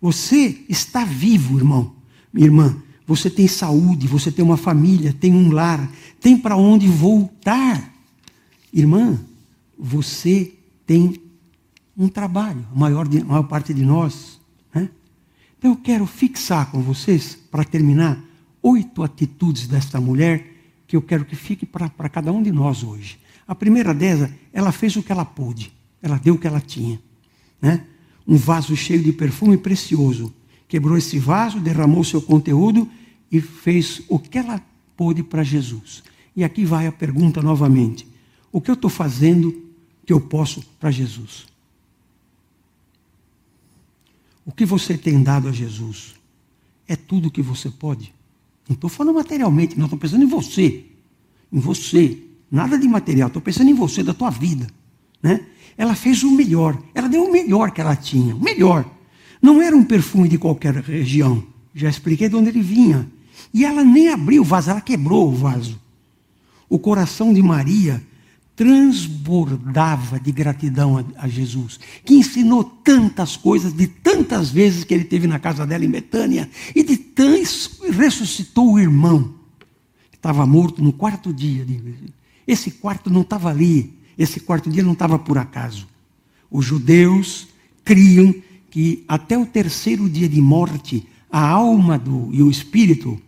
Você 0.00 0.64
está 0.66 1.04
vivo, 1.04 1.58
irmão, 1.58 1.94
minha 2.32 2.46
irmã. 2.46 2.82
Você 3.10 3.28
tem 3.28 3.48
saúde, 3.48 4.06
você 4.06 4.30
tem 4.30 4.44
uma 4.44 4.56
família, 4.56 5.12
tem 5.12 5.34
um 5.34 5.50
lar, 5.50 5.90
tem 6.20 6.38
para 6.38 6.56
onde 6.56 6.86
voltar. 6.86 7.92
Irmã, 8.72 9.18
você 9.76 10.54
tem 10.86 11.20
um 11.98 12.06
trabalho, 12.06 12.64
a 12.72 12.78
maior, 12.78 13.08
maior 13.24 13.42
parte 13.42 13.74
de 13.74 13.82
nós. 13.82 14.40
Né? 14.72 14.88
Então 15.58 15.72
eu 15.72 15.76
quero 15.76 16.06
fixar 16.06 16.70
com 16.70 16.80
vocês, 16.82 17.36
para 17.50 17.64
terminar, 17.64 18.16
oito 18.62 19.02
atitudes 19.02 19.66
desta 19.66 20.00
mulher 20.00 20.46
que 20.86 20.94
eu 20.94 21.02
quero 21.02 21.24
que 21.24 21.34
fique 21.34 21.66
para 21.66 22.08
cada 22.08 22.30
um 22.30 22.40
de 22.40 22.52
nós 22.52 22.84
hoje. 22.84 23.18
A 23.44 23.56
primeira 23.56 23.92
dessa, 23.92 24.32
ela 24.52 24.70
fez 24.70 24.94
o 24.94 25.02
que 25.02 25.10
ela 25.10 25.24
pôde, 25.24 25.72
ela 26.00 26.16
deu 26.16 26.34
o 26.36 26.38
que 26.38 26.46
ela 26.46 26.60
tinha. 26.60 27.02
Né? 27.60 27.84
Um 28.24 28.36
vaso 28.36 28.76
cheio 28.76 29.02
de 29.02 29.12
perfume 29.12 29.56
precioso. 29.56 30.32
Quebrou 30.68 30.96
esse 30.96 31.18
vaso, 31.18 31.58
derramou 31.58 32.04
seu 32.04 32.22
conteúdo 32.22 32.88
e 33.30 33.40
fez 33.40 34.02
o 34.08 34.18
que 34.18 34.38
ela 34.38 34.60
pôde 34.96 35.22
para 35.22 35.42
Jesus. 35.42 36.02
E 36.34 36.44
aqui 36.44 36.64
vai 36.64 36.86
a 36.86 36.92
pergunta 36.92 37.40
novamente: 37.42 38.06
o 38.50 38.60
que 38.60 38.70
eu 38.70 38.74
estou 38.74 38.90
fazendo 38.90 39.70
que 40.04 40.12
eu 40.12 40.20
posso 40.20 40.62
para 40.78 40.90
Jesus? 40.90 41.46
O 44.44 44.52
que 44.52 44.64
você 44.64 44.98
tem 44.98 45.22
dado 45.22 45.48
a 45.48 45.52
Jesus 45.52 46.14
é 46.88 46.96
tudo 46.96 47.28
o 47.28 47.30
que 47.30 47.42
você 47.42 47.70
pode? 47.70 48.12
Não 48.68 48.74
estou 48.74 48.90
falando 48.90 49.14
materialmente, 49.14 49.78
não, 49.78 49.86
estou 49.86 49.98
pensando 49.98 50.24
em 50.24 50.28
você. 50.28 50.84
Em 51.52 51.58
você. 51.58 52.18
Nada 52.50 52.76
de 52.76 52.88
material, 52.88 53.28
estou 53.28 53.40
pensando 53.40 53.70
em 53.70 53.74
você, 53.74 54.02
da 54.02 54.12
tua 54.12 54.30
vida. 54.30 54.66
Né? 55.22 55.46
Ela 55.76 55.94
fez 55.94 56.22
o 56.24 56.30
melhor, 56.30 56.80
ela 56.94 57.08
deu 57.08 57.24
o 57.24 57.32
melhor 57.32 57.70
que 57.70 57.80
ela 57.80 57.94
tinha, 57.94 58.34
o 58.34 58.40
melhor. 58.40 58.84
Não 59.40 59.62
era 59.62 59.76
um 59.76 59.84
perfume 59.84 60.28
de 60.28 60.36
qualquer 60.36 60.74
região, 60.74 61.44
já 61.74 61.88
expliquei 61.88 62.28
de 62.28 62.34
onde 62.34 62.48
ele 62.48 62.60
vinha. 62.60 63.08
E 63.52 63.64
ela 63.64 63.84
nem 63.84 64.08
abriu 64.08 64.42
o 64.42 64.44
vaso, 64.44 64.70
ela 64.70 64.80
quebrou 64.80 65.28
o 65.28 65.34
vaso. 65.34 65.80
O 66.68 66.78
coração 66.78 67.34
de 67.34 67.42
Maria 67.42 68.02
transbordava 68.60 70.20
de 70.20 70.30
gratidão 70.30 71.02
a, 71.16 71.26
Jesus, 71.26 71.80
que 72.04 72.14
ensinou 72.14 72.62
tantas 72.62 73.34
coisas, 73.34 73.72
de 73.72 73.86
tantas 73.86 74.50
vezes 74.50 74.84
que 74.84 74.92
ele 74.92 75.04
teve 75.04 75.26
na 75.26 75.38
casa 75.38 75.66
dela 75.66 75.82
em 75.82 75.90
Betânia, 75.90 76.46
e 76.76 76.82
de 76.82 76.98
tantos 76.98 77.80
ressuscitou 77.90 78.72
o 78.72 78.78
irmão, 78.78 79.32
que 80.10 80.18
estava 80.18 80.44
morto 80.44 80.82
no 80.82 80.92
quarto 80.92 81.32
dia. 81.32 81.66
Esse 82.46 82.70
quarto 82.70 83.08
não 83.08 83.22
estava 83.22 83.48
ali, 83.48 83.94
esse 84.18 84.40
quarto 84.40 84.68
dia 84.68 84.82
não 84.82 84.92
estava 84.92 85.18
por 85.18 85.38
acaso. 85.38 85.88
os 86.50 86.64
judeus 86.64 87.48
criam 87.82 88.34
que 88.70 89.04
até 89.08 89.38
o 89.38 89.46
terceiro 89.46 90.06
dia 90.06 90.28
de 90.28 90.40
morte, 90.40 91.06
a 91.32 91.48
alma 91.48 91.98
do, 91.98 92.28
e 92.30 92.42
o 92.42 92.50
espírito, 92.50 93.18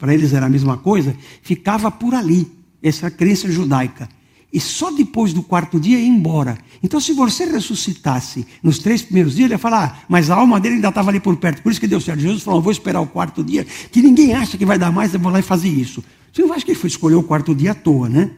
para 0.00 0.14
eles 0.14 0.32
era 0.32 0.46
a 0.46 0.48
mesma 0.48 0.78
coisa, 0.78 1.14
ficava 1.42 1.90
por 1.90 2.14
ali. 2.14 2.50
Essa 2.82 3.10
crença 3.10 3.52
judaica. 3.52 4.08
E 4.52 4.58
só 4.58 4.90
depois 4.90 5.32
do 5.34 5.42
quarto 5.42 5.78
dia 5.78 5.98
ia 6.00 6.06
embora. 6.06 6.58
Então, 6.82 6.98
se 6.98 7.12
você 7.12 7.44
ressuscitasse 7.44 8.46
nos 8.62 8.78
três 8.78 9.02
primeiros 9.02 9.34
dias, 9.34 9.44
ele 9.44 9.54
ia 9.54 9.58
falar, 9.58 9.84
ah, 9.84 10.04
mas 10.08 10.30
a 10.30 10.34
alma 10.34 10.58
dele 10.58 10.76
ainda 10.76 10.88
estava 10.88 11.10
ali 11.10 11.20
por 11.20 11.36
perto. 11.36 11.62
Por 11.62 11.70
isso 11.70 11.80
que 11.80 11.86
deu 11.86 12.00
certo. 12.00 12.20
Jesus 12.20 12.42
falou: 12.42 12.60
vou 12.60 12.72
esperar 12.72 13.00
o 13.00 13.06
quarto 13.06 13.44
dia, 13.44 13.64
que 13.64 14.00
ninguém 14.00 14.34
acha 14.34 14.56
que 14.56 14.66
vai 14.66 14.78
dar 14.78 14.90
mais, 14.90 15.12
eu 15.14 15.20
vou 15.20 15.30
lá 15.30 15.38
e 15.38 15.42
fazer 15.42 15.68
isso. 15.68 16.02
Você 16.32 16.42
não 16.42 16.52
acha 16.52 16.64
que 16.64 16.72
ele 16.72 16.78
foi 16.78 16.88
escolher 16.88 17.16
o 17.16 17.22
quarto 17.22 17.54
dia 17.54 17.72
à 17.72 17.74
toa, 17.74 18.08
né? 18.08 18.30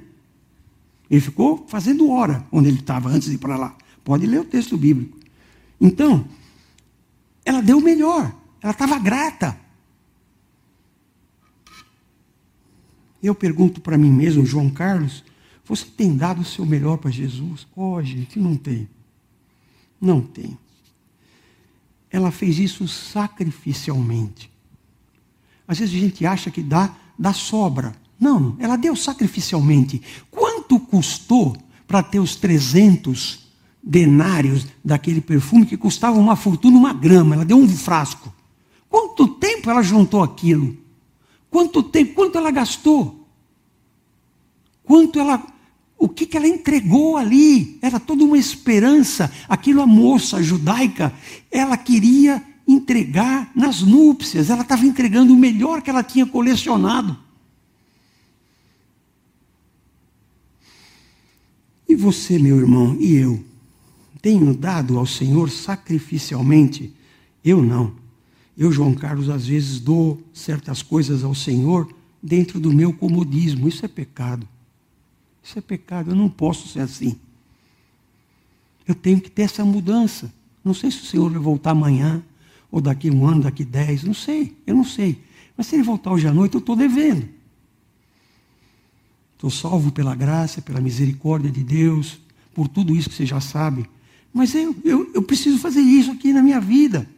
Ele 1.09 1.21
ficou 1.21 1.65
fazendo 1.69 2.11
hora 2.11 2.45
onde 2.51 2.69
ele 2.69 2.81
estava 2.81 3.09
antes 3.09 3.29
de 3.29 3.37
ir 3.37 3.39
para 3.39 3.57
lá. 3.57 3.75
Pode 4.03 4.27
ler 4.27 4.41
o 4.41 4.45
texto 4.45 4.77
bíblico. 4.77 5.17
Então, 5.81 6.25
ela 7.45 7.63
deu 7.63 7.79
o 7.79 7.83
melhor. 7.83 8.35
Ela 8.61 8.73
estava 8.73 8.99
grata. 8.99 9.57
Eu 13.23 13.35
pergunto 13.35 13.81
para 13.81 13.97
mim 13.97 14.11
mesmo, 14.11 14.45
João 14.45 14.69
Carlos, 14.69 15.23
você 15.65 15.85
tem 15.85 16.17
dado 16.17 16.41
o 16.41 16.45
seu 16.45 16.67
melhor 16.67 16.99
para 16.99 17.11
Jesus? 17.11 17.67
Oh, 17.77 18.03
gente, 18.03 18.39
não 18.39 18.57
tem. 18.57 18.89
Não 20.01 20.21
tem. 20.21 20.59
Ela 22.11 22.31
fez 22.31 22.59
isso 22.59 22.89
sacrificialmente. 22.89 24.51
Às 25.67 25.79
vezes 25.79 25.95
a 25.95 25.99
gente 25.99 26.27
acha 26.27 26.51
que 26.51 26.63
dá, 26.63 26.95
dá 27.19 27.33
sobra. 27.33 27.95
Não, 28.19 28.57
ela 28.59 28.77
deu 28.77 28.95
sacrificialmente. 28.97 30.03
Quanto 30.31 30.79
custou 30.79 31.57
para 31.87 32.03
ter 32.03 32.19
os 32.19 32.37
300 32.37 33.47
denários 33.83 34.67
daquele 34.85 35.21
perfume 35.21 35.65
que 35.65 35.77
custava 35.77 36.19
uma 36.19 36.37
fortuna, 36.37 36.77
uma 36.77 36.93
grama? 36.93 37.37
Ela 37.37 37.45
deu 37.45 37.57
um 37.57 37.69
frasco. 37.69 38.33
Quanto 38.89 39.27
tempo 39.29 39.71
ela 39.71 39.83
juntou 39.83 40.23
aquilo? 40.23 40.77
Quanto 41.53 41.83
tempo, 41.83 42.15
quanto 42.15 42.39
ela 42.39 42.51
gastou? 42.51 43.29
Quanto 44.83 45.21
ela, 45.21 45.47
o 45.99 46.09
que, 46.09 46.25
que 46.25 46.35
ela 46.35 46.49
entregou 46.49 47.19
ali? 47.19 47.79
Era 47.83 48.01
toda 48.01 48.25
uma 48.25 48.39
esperança. 48.39 49.31
Aquilo 49.47 49.83
a 49.83 49.87
moça 49.87 50.43
judaica, 50.43 51.13
ela 51.51 51.77
queria 51.77 52.43
entregar 52.67 53.53
nas 53.55 53.83
núpcias, 53.83 54.49
ela 54.49 54.63
estava 54.63 54.87
entregando 54.87 55.35
o 55.35 55.39
melhor 55.39 55.83
que 55.83 55.91
ela 55.91 56.03
tinha 56.03 56.25
colecionado. 56.25 57.19
E 61.87 61.95
você, 61.95 62.39
meu 62.39 62.57
irmão, 62.57 62.97
e 62.99 63.13
eu, 63.13 63.45
tenho 64.23 64.55
dado 64.55 64.99
ao 64.99 65.05
Senhor 65.05 65.51
sacrificialmente? 65.51 66.95
Eu 67.45 67.63
não. 67.63 68.02
Eu, 68.57 68.71
João 68.71 68.95
Carlos, 68.95 69.31
às 69.31 69.47
vezes 69.47 69.81
dou 69.81 70.23
certas 70.33 70.83
coisas 70.83 71.25
ao 71.25 71.35
Senhor 71.35 71.93
dentro 72.23 72.61
do 72.61 72.73
meu 72.73 72.93
comodismo. 72.93 73.69
Isso 73.69 73.85
é 73.85 73.89
pecado. 73.89 74.47
Isso 75.43 75.59
é 75.59 75.63
pecado. 75.63 76.11
Eu 76.11 76.15
não 76.15 76.29
posso 76.29 76.69
ser 76.69 76.81
assim. 76.81 77.19
Eu 78.87 78.95
tenho 78.95 79.21
que 79.21 79.31
ter 79.31 79.43
essa 79.43 79.65
mudança. 79.65 80.33
Não 80.65 80.75
sei 80.75 80.91
se 80.91 80.99
o 80.99 81.07
Senhor 81.07 81.31
vai 81.31 81.41
voltar 81.41 81.71
amanhã, 81.71 82.23
ou 82.71 82.81
daqui 82.81 83.11
um 83.11 83.27
ano, 83.27 83.43
daqui 83.43 83.65
dez. 83.65 84.05
Não 84.05 84.15
sei. 84.15 84.57
Eu 84.67 84.77
não 84.77 84.85
sei. 84.85 85.19
Mas 85.57 85.67
se 85.67 85.77
ele 85.77 85.83
voltar 85.83 86.13
hoje 86.13 86.27
à 86.27 86.33
noite, 86.33 86.55
eu 86.55 86.61
estou 86.61 86.77
devendo. 86.77 87.29
Estou 89.35 89.51
salvo 89.51 89.91
pela 89.91 90.15
graça, 90.15 90.63
pela 90.63 90.81
misericórdia 90.81 91.51
de 91.51 91.65
Deus, 91.65 92.21
por 92.55 92.69
tudo 92.69 92.95
isso 92.95 93.09
que 93.09 93.17
você 93.17 93.27
já 93.27 93.41
sabe. 93.41 93.89
Mas 94.33 94.55
eu, 94.55 94.75
eu, 94.85 95.11
eu 95.15 95.23
preciso 95.23 95.59
fazer 95.59 95.81
isso 95.81 96.13
aqui 96.13 96.33
na 96.33 96.43
minha 96.43 96.61
vida. 96.61 97.09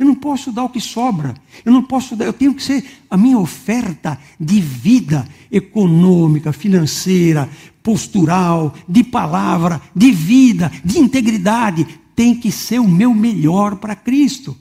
Eu 0.00 0.06
não 0.06 0.14
posso 0.14 0.50
dar 0.50 0.64
o 0.64 0.70
que 0.70 0.80
sobra. 0.80 1.34
Eu 1.62 1.70
não 1.70 1.82
posso 1.82 2.16
dar, 2.16 2.24
eu 2.24 2.32
tenho 2.32 2.54
que 2.54 2.62
ser 2.62 2.82
a 3.10 3.18
minha 3.18 3.38
oferta 3.38 4.18
de 4.40 4.58
vida 4.58 5.28
econômica, 5.52 6.54
financeira, 6.54 7.46
postural, 7.82 8.74
de 8.88 9.04
palavra, 9.04 9.78
de 9.94 10.10
vida, 10.10 10.72
de 10.82 10.98
integridade, 10.98 11.86
tem 12.16 12.34
que 12.34 12.50
ser 12.50 12.78
o 12.78 12.88
meu 12.88 13.12
melhor 13.12 13.76
para 13.76 13.94
Cristo. 13.94 14.56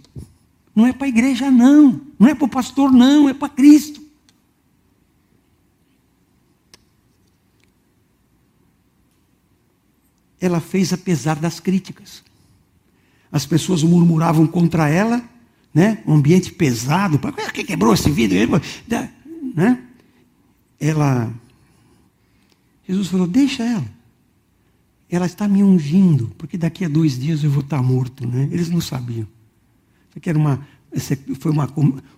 Não 0.76 0.86
é 0.86 0.92
para 0.92 1.06
a 1.06 1.10
igreja, 1.10 1.50
não. 1.50 2.02
Não 2.20 2.28
é 2.28 2.36
para 2.36 2.46
o 2.46 2.50
pastor, 2.50 2.92
não. 2.92 3.30
É 3.30 3.34
para 3.34 3.48
Cristo. 3.48 4.02
Ela 10.42 10.60
fez 10.60 10.92
apesar 10.92 11.38
das 11.38 11.62
críticas 11.62 12.28
as 13.32 13.46
pessoas 13.46 13.84
murmuravam 13.84 14.48
contra 14.48 14.90
ela, 14.90 15.24
né? 15.74 16.02
um 16.06 16.16
ambiente 16.16 16.52
pesado, 16.52 17.20
que 17.54 17.64
quebrou 17.64 17.94
esse 17.94 18.10
vidro? 18.10 18.38
Né? 19.56 19.84
Ela, 20.80 21.32
Jesus 22.88 23.08
falou, 23.08 23.28
deixa 23.28 23.64
ela. 23.64 24.00
Ela 25.10 25.26
está 25.26 25.48
me 25.48 25.64
ungindo, 25.64 26.32
porque 26.38 26.58
daqui 26.58 26.86
a 26.86 26.90
dois 26.90 27.20
dias 27.20 27.44
eu 27.44 27.50
vou 27.50 27.62
estar 27.62 27.82
morto. 27.82 28.28
Né? 28.28 28.48
Eles 28.52 28.70
não 28.70 28.80
sabiam. 28.80 29.28
Isso 30.10 30.18
aqui 30.18 30.30
era 30.30 30.38
uma, 30.38 30.66
foi 31.40 31.52
uma, 31.52 31.72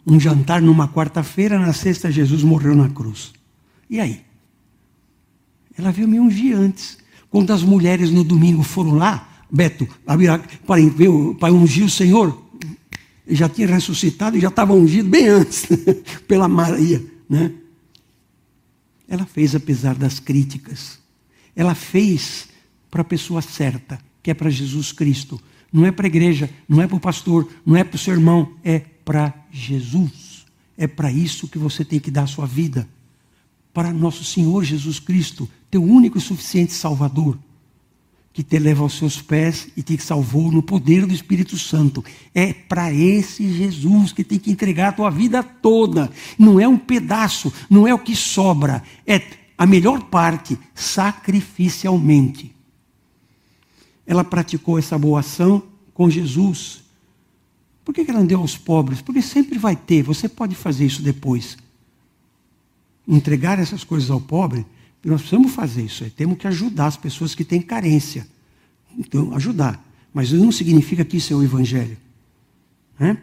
um 0.06 0.20
jantar 0.20 0.62
numa 0.62 0.88
quarta-feira, 0.88 1.58
na 1.58 1.74
sexta 1.74 2.12
Jesus 2.12 2.44
morreu 2.44 2.76
na 2.76 2.90
cruz. 2.90 3.34
E 3.90 4.00
aí? 4.00 4.22
Ela 5.78 5.92
veio 5.92 6.08
me 6.08 6.20
ungir 6.20 6.56
antes. 6.56 6.98
Quando 7.30 7.52
as 7.52 7.64
mulheres 7.64 8.12
no 8.12 8.24
domingo 8.24 8.62
foram 8.62 8.92
lá, 8.92 9.30
Beto, 9.52 9.86
para, 10.06 10.40
para 11.38 11.54
ungir 11.54 11.84
o 11.84 11.90
Senhor, 11.90 12.42
ele 13.28 13.36
já 13.36 13.50
tinha 13.50 13.68
ressuscitado 13.68 14.38
e 14.38 14.40
já 14.40 14.48
estava 14.48 14.74
ungido 14.74 15.10
bem 15.10 15.28
antes, 15.28 15.68
pela 16.26 16.48
Maria. 16.48 17.04
Né? 17.30 17.52
Ela 19.08 19.26
fez 19.26 19.54
apesar 19.54 19.96
das 19.96 20.20
críticas. 20.20 21.00
Ela 21.54 21.76
fez 21.76 22.48
para 22.90 23.02
a 23.02 23.06
pessoa 23.06 23.42
certa, 23.42 24.00
que 24.24 24.32
é 24.32 24.34
para 24.34 24.50
Jesus 24.50 24.94
Cristo. 24.94 25.40
Não 25.72 25.86
é 25.86 25.92
para 25.92 26.06
a 26.06 26.08
igreja, 26.08 26.50
não 26.68 26.82
é 26.82 26.88
para 26.88 26.98
o 26.98 27.00
pastor, 27.00 27.48
não 27.66 27.76
é 27.76 27.84
para 27.84 27.96
o 27.96 28.00
seu 28.00 28.14
irmão, 28.14 28.54
é 28.64 28.80
para 28.80 29.34
Jesus. 29.52 30.46
É 30.78 30.88
para 30.88 31.12
isso 31.12 31.48
que 31.48 31.58
você 31.58 31.84
tem 31.84 32.00
que 32.00 32.10
dar 32.10 32.24
a 32.24 32.28
sua 32.28 32.46
vida. 32.46 32.88
Para 33.74 33.92
nosso 33.92 34.24
Senhor 34.24 34.64
Jesus 34.64 35.00
Cristo, 35.00 35.48
teu 35.70 35.84
único 35.84 36.18
e 36.18 36.22
suficiente 36.22 36.74
Salvador 36.74 37.38
que 38.34 38.44
te 38.44 38.58
leva 38.58 38.84
aos 38.84 38.98
seus 38.98 39.22
pés 39.22 39.68
e 39.76 39.84
te 39.84 39.98
salvou 39.98 40.52
no 40.52 40.64
poder 40.64 41.06
do 41.06 41.14
Espírito 41.14 41.58
Santo. 41.58 42.04
É 42.34 42.54
para 42.54 42.92
esse 42.94 43.52
Jesus 43.52 44.14
que 44.14 44.24
tem 44.24 44.40
que 44.40 44.52
entregar 44.52 44.90
a 44.90 44.94
tua 44.94 45.10
vida 45.10 45.44
toda. 45.44 46.10
Não 46.40 46.60
é 46.60 46.68
um 46.68 46.78
pedaço, 46.78 47.52
não 47.70 47.88
é 47.88 47.94
o 47.94 48.00
que 48.00 48.16
sobra, 48.16 48.84
é 49.06 49.22
a 49.58 49.66
melhor 49.66 50.04
parte, 50.06 50.58
sacrificialmente. 50.74 52.56
Ela 54.08 54.24
praticou 54.24 54.80
essa 54.80 54.98
boa 54.98 55.20
ação 55.20 55.64
com 55.94 56.10
Jesus. 56.10 56.82
Por 57.84 57.94
que 57.94 58.02
ela 58.10 58.20
não 58.20 58.26
deu 58.26 58.40
aos 58.40 58.58
pobres? 58.58 59.02
Porque 59.02 59.22
sempre 59.22 59.60
vai 59.60 59.76
ter, 59.76 60.04
você 60.04 60.30
pode 60.30 60.56
fazer 60.56 60.86
isso 60.86 61.02
depois. 61.02 61.58
Entregar 63.08 63.60
essas 63.60 63.84
coisas 63.84 64.10
ao 64.10 64.22
pobre 64.22 64.66
nós 65.10 65.22
precisamos 65.22 65.52
fazer 65.54 65.84
isso, 65.84 66.10
temos 66.12 66.38
que 66.38 66.48
ajudar 66.48 66.88
as 66.88 66.98
pessoas 66.98 67.34
que 67.34 67.44
têm 67.44 67.62
carência. 67.62 68.28
Então, 68.98 69.34
ajudar. 69.34 69.84
Mas 70.14 70.28
isso 70.28 70.38
não 70.38 70.52
significa 70.52 71.04
que 71.04 71.18
isso 71.18 71.34
é 71.34 71.36
o 71.36 71.44
Evangelho. 71.44 71.98
Né? 73.00 73.18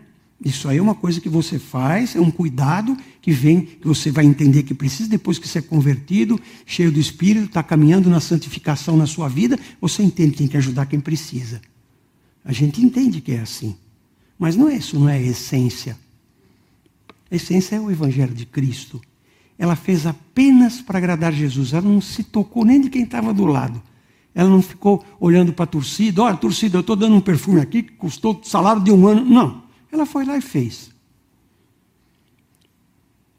Isso 0.44 0.68
aí 0.68 0.78
é 0.78 0.82
uma 0.82 0.94
coisa 0.94 1.20
que 1.20 1.28
você 1.28 1.58
faz, 1.58 2.16
é 2.16 2.20
um 2.20 2.30
cuidado 2.30 2.96
que 3.20 3.32
vem, 3.32 3.62
que 3.62 3.86
você 3.86 4.10
vai 4.10 4.24
entender 4.24 4.62
que 4.62 4.74
precisa, 4.74 5.08
depois 5.08 5.38
que 5.38 5.46
você 5.46 5.58
é 5.58 5.62
convertido, 5.62 6.40
cheio 6.64 6.90
do 6.90 6.98
Espírito, 6.98 7.46
está 7.46 7.62
caminhando 7.62 8.08
na 8.08 8.20
santificação 8.20 8.96
na 8.96 9.06
sua 9.06 9.28
vida, 9.28 9.58
você 9.80 10.02
entende 10.02 10.32
que 10.32 10.38
tem 10.38 10.48
que 10.48 10.56
ajudar 10.56 10.86
quem 10.86 11.00
precisa. 11.00 11.60
A 12.44 12.52
gente 12.52 12.80
entende 12.82 13.20
que 13.20 13.32
é 13.32 13.40
assim. 13.40 13.76
Mas 14.38 14.56
não 14.56 14.68
é 14.68 14.76
isso, 14.76 14.98
não 14.98 15.08
é 15.08 15.14
a 15.14 15.20
essência. 15.20 15.98
A 17.30 17.34
essência 17.34 17.76
é 17.76 17.80
o 17.80 17.90
Evangelho 17.90 18.32
de 18.32 18.46
Cristo 18.46 19.00
ela 19.58 19.74
fez 19.74 20.06
apenas 20.06 20.80
para 20.80 20.98
agradar 20.98 21.32
Jesus. 21.32 21.72
Ela 21.72 21.88
não 21.88 22.00
se 22.00 22.22
tocou 22.22 22.64
nem 22.64 22.80
de 22.80 22.88
quem 22.88 23.02
estava 23.02 23.34
do 23.34 23.44
lado. 23.44 23.82
Ela 24.32 24.48
não 24.48 24.62
ficou 24.62 25.04
olhando 25.18 25.52
para 25.52 25.64
a 25.64 25.66
torcida, 25.66 26.22
olha, 26.22 26.36
torcida, 26.36 26.76
eu 26.76 26.80
estou 26.80 26.94
dando 26.94 27.16
um 27.16 27.20
perfume 27.20 27.60
aqui 27.60 27.82
que 27.82 27.92
custou 27.94 28.40
salário 28.44 28.80
de 28.80 28.92
um 28.92 29.08
ano. 29.08 29.24
Não. 29.24 29.64
Ela 29.90 30.06
foi 30.06 30.24
lá 30.24 30.36
e 30.38 30.40
fez. 30.40 30.92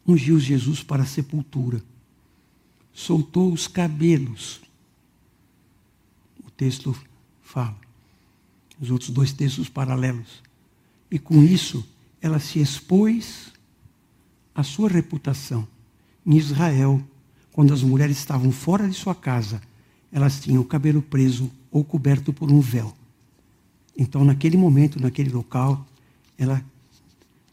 Ungiu 0.06 0.38
Jesus 0.40 0.84
para 0.84 1.04
a 1.04 1.06
sepultura. 1.06 1.82
Soltou 2.92 3.54
os 3.54 3.66
cabelos. 3.66 4.60
O 6.46 6.52
texto 6.52 6.94
fala. 7.42 7.78
Os 8.82 8.92
outros 8.92 9.10
dois 9.10 9.32
textos 9.32 9.70
paralelos. 9.70 10.44
E 11.10 11.18
com 11.18 11.42
isso, 11.42 11.88
ela 12.22 12.40
se 12.40 12.60
expôs 12.60 13.54
à 14.54 14.64
sua 14.64 14.90
reputação 14.90 15.66
em 16.30 16.38
Israel, 16.38 17.02
quando 17.52 17.74
as 17.74 17.82
mulheres 17.82 18.20
estavam 18.20 18.52
fora 18.52 18.88
de 18.88 18.94
sua 18.94 19.16
casa, 19.16 19.60
elas 20.12 20.40
tinham 20.40 20.62
o 20.62 20.66
cabelo 20.66 21.02
preso 21.02 21.50
ou 21.72 21.84
coberto 21.84 22.32
por 22.32 22.52
um 22.52 22.60
véu. 22.60 22.94
Então, 23.98 24.24
naquele 24.24 24.56
momento, 24.56 25.02
naquele 25.02 25.32
local, 25.32 25.84
ela 26.38 26.64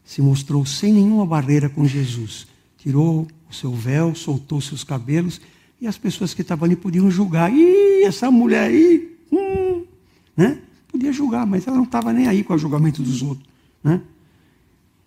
se 0.05 0.21
mostrou 0.21 0.63
sem 0.63 0.93
nenhuma 0.93 1.25
barreira 1.25 1.67
com 1.67 1.87
Jesus. 1.87 2.45
Tirou 2.77 3.27
o 3.49 3.53
seu 3.53 3.73
véu, 3.73 4.13
soltou 4.13 4.61
seus 4.61 4.83
cabelos 4.83 5.41
e 5.81 5.87
as 5.87 5.97
pessoas 5.97 6.35
que 6.35 6.43
estavam 6.43 6.65
ali 6.65 6.75
podiam 6.75 7.09
julgar. 7.09 7.51
Ih, 7.51 8.03
essa 8.03 8.29
mulher 8.29 8.69
aí, 8.69 9.17
hum, 9.31 9.85
né? 10.37 10.61
Podia 10.87 11.11
julgar, 11.11 11.47
mas 11.47 11.65
ela 11.65 11.77
não 11.77 11.83
estava 11.83 12.13
nem 12.13 12.27
aí 12.27 12.43
com 12.43 12.53
o 12.53 12.57
julgamento 12.59 13.01
dos 13.01 13.23
outros, 13.23 13.49
né? 13.83 14.03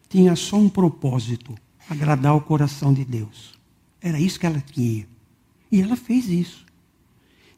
Tinha 0.08 0.34
só 0.34 0.56
um 0.56 0.68
propósito: 0.68 1.54
agradar 1.88 2.34
o 2.34 2.40
coração 2.40 2.92
de 2.92 3.04
Deus. 3.04 3.59
Era 4.00 4.18
isso 4.18 4.38
que 4.38 4.46
ela 4.46 4.62
tinha. 4.72 5.06
E 5.70 5.80
ela 5.80 5.96
fez 5.96 6.28
isso. 6.28 6.64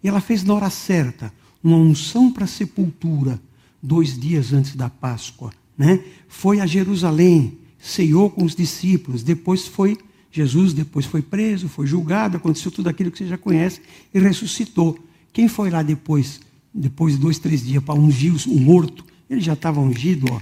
E 0.02 0.08
ela 0.08 0.20
fez 0.20 0.42
na 0.42 0.54
hora 0.54 0.70
certa 0.70 1.32
uma 1.62 1.76
unção 1.76 2.30
para 2.32 2.44
a 2.44 2.48
sepultura, 2.48 3.40
dois 3.82 4.18
dias 4.18 4.52
antes 4.52 4.74
da 4.74 4.90
Páscoa. 4.90 5.52
Né? 5.78 6.02
Foi 6.28 6.60
a 6.60 6.66
Jerusalém, 6.66 7.58
ceiou 7.78 8.30
com 8.30 8.44
os 8.44 8.54
discípulos, 8.54 9.22
depois 9.22 9.66
foi 9.66 9.96
Jesus, 10.30 10.72
depois 10.72 11.04
foi 11.04 11.20
preso, 11.20 11.68
foi 11.68 11.86
julgado, 11.86 12.38
aconteceu 12.38 12.70
tudo 12.70 12.88
aquilo 12.88 13.10
que 13.10 13.18
você 13.18 13.26
já 13.26 13.36
conhece 13.36 13.82
e 14.14 14.18
ressuscitou. 14.18 14.98
Quem 15.30 15.46
foi 15.46 15.68
lá 15.68 15.82
depois, 15.82 16.40
depois 16.72 17.14
de 17.14 17.20
dois, 17.20 17.38
três 17.38 17.62
dias, 17.62 17.84
para 17.84 17.94
ungir 17.94 18.34
o 18.48 18.58
morto? 18.58 19.04
Ele 19.28 19.42
já 19.42 19.52
estava 19.52 19.78
ungido 19.78 20.26
ó, 20.32 20.40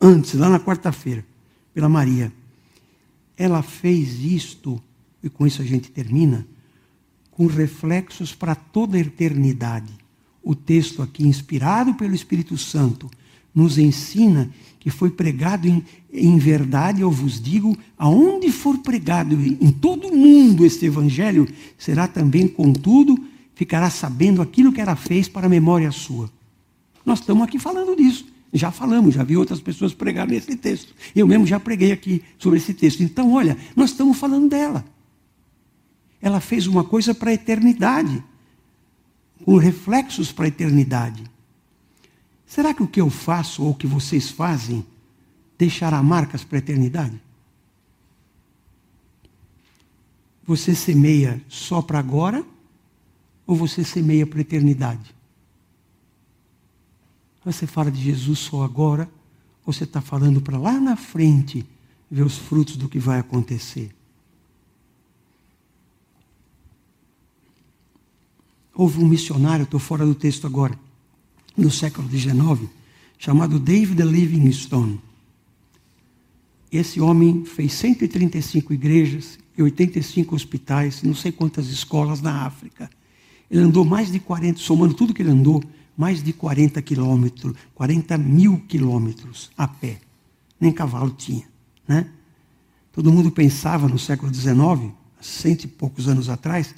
antes, 0.00 0.34
lá 0.34 0.48
na 0.48 0.58
quarta-feira, 0.58 1.24
pela 1.74 1.88
Maria. 1.88 2.32
Ela 3.36 3.62
fez 3.62 4.18
isto, 4.24 4.82
e 5.22 5.28
com 5.28 5.46
isso 5.46 5.62
a 5.62 5.64
gente 5.64 5.90
termina, 5.90 6.46
com 7.30 7.46
reflexos 7.46 8.34
para 8.34 8.54
toda 8.54 8.96
a 8.96 9.00
eternidade. 9.00 9.92
O 10.42 10.54
texto 10.54 11.02
aqui, 11.02 11.26
inspirado 11.26 11.94
pelo 11.94 12.14
Espírito 12.14 12.56
Santo, 12.56 13.10
nos 13.54 13.78
ensina 13.78 14.50
que 14.78 14.90
foi 14.90 15.10
pregado 15.10 15.68
em, 15.68 15.84
em 16.12 16.38
verdade, 16.38 17.02
eu 17.02 17.10
vos 17.10 17.40
digo, 17.40 17.76
aonde 17.98 18.50
for 18.50 18.78
pregado 18.78 19.34
em 19.34 19.70
todo 19.70 20.08
o 20.08 20.16
mundo 20.16 20.64
este 20.64 20.86
evangelho, 20.86 21.46
será 21.76 22.08
também, 22.08 22.48
contudo, 22.48 23.18
ficará 23.54 23.90
sabendo 23.90 24.40
aquilo 24.40 24.72
que 24.72 24.80
ela 24.80 24.96
fez 24.96 25.28
para 25.28 25.46
a 25.46 25.50
memória 25.50 25.90
sua. 25.90 26.30
Nós 27.04 27.20
estamos 27.20 27.42
aqui 27.42 27.58
falando 27.58 27.94
disso. 27.94 28.26
Já 28.52 28.70
falamos, 28.70 29.14
já 29.14 29.22
vi 29.22 29.36
outras 29.36 29.60
pessoas 29.60 29.94
pregar 29.94 30.26
nesse 30.26 30.56
texto. 30.56 30.92
Eu 31.14 31.26
mesmo 31.26 31.46
já 31.46 31.60
preguei 31.60 31.92
aqui 31.92 32.22
sobre 32.38 32.58
esse 32.58 32.74
texto. 32.74 33.02
Então, 33.02 33.32
olha, 33.32 33.56
nós 33.76 33.90
estamos 33.90 34.18
falando 34.18 34.48
dela 34.48 34.84
ela 36.20 36.40
fez 36.40 36.66
uma 36.66 36.84
coisa 36.84 37.14
para 37.14 37.30
a 37.30 37.34
eternidade, 37.34 38.22
com 39.44 39.56
reflexos 39.56 40.30
para 40.30 40.44
a 40.44 40.48
eternidade. 40.48 41.24
Será 42.46 42.74
que 42.74 42.82
o 42.82 42.88
que 42.88 43.00
eu 43.00 43.08
faço 43.08 43.62
ou 43.62 43.70
o 43.70 43.74
que 43.74 43.86
vocês 43.86 44.28
fazem 44.28 44.84
deixará 45.56 46.02
marcas 46.02 46.44
para 46.44 46.58
a 46.58 46.60
eternidade? 46.60 47.20
Você 50.44 50.74
semeia 50.74 51.40
só 51.48 51.80
para 51.80 51.98
agora 51.98 52.44
ou 53.46 53.54
você 53.54 53.84
semeia 53.84 54.26
para 54.26 54.38
a 54.38 54.42
eternidade? 54.42 55.14
Você 57.44 57.66
fala 57.66 57.90
de 57.90 58.02
Jesus 58.02 58.40
só 58.40 58.62
agora 58.62 59.08
ou 59.64 59.72
você 59.72 59.84
está 59.84 60.00
falando 60.00 60.40
para 60.40 60.58
lá 60.58 60.78
na 60.78 60.96
frente 60.96 61.64
ver 62.10 62.22
os 62.22 62.36
frutos 62.36 62.76
do 62.76 62.88
que 62.88 62.98
vai 62.98 63.20
acontecer? 63.20 63.94
Houve 68.80 68.98
um 68.98 69.06
missionário, 69.06 69.64
estou 69.64 69.78
fora 69.78 70.06
do 70.06 70.14
texto 70.14 70.46
agora, 70.46 70.72
no 71.54 71.70
século 71.70 72.08
XIX, 72.08 72.66
chamado 73.18 73.58
David 73.58 74.02
Livingstone. 74.02 74.98
Esse 76.72 76.98
homem 76.98 77.44
fez 77.44 77.74
135 77.74 78.72
igrejas 78.72 79.38
e 79.54 79.62
85 79.62 80.34
hospitais, 80.34 81.02
não 81.02 81.14
sei 81.14 81.30
quantas 81.30 81.66
escolas 81.68 82.22
na 82.22 82.46
África. 82.46 82.88
Ele 83.50 83.60
andou 83.60 83.84
mais 83.84 84.10
de 84.10 84.18
40, 84.18 84.58
somando 84.58 84.94
tudo 84.94 85.12
que 85.12 85.20
ele 85.20 85.30
andou, 85.30 85.62
mais 85.94 86.22
de 86.22 86.32
40 86.32 86.80
quilômetros, 86.80 87.54
40 87.74 88.16
mil 88.16 88.62
quilômetros 88.66 89.50
a 89.58 89.68
pé. 89.68 90.00
Nem 90.58 90.72
cavalo 90.72 91.10
tinha. 91.10 91.44
Né? 91.86 92.06
Todo 92.94 93.12
mundo 93.12 93.30
pensava 93.30 93.86
no 93.86 93.98
século 93.98 94.32
XIX, 94.32 94.90
cento 95.20 95.64
e 95.64 95.68
poucos 95.68 96.08
anos 96.08 96.30
atrás, 96.30 96.74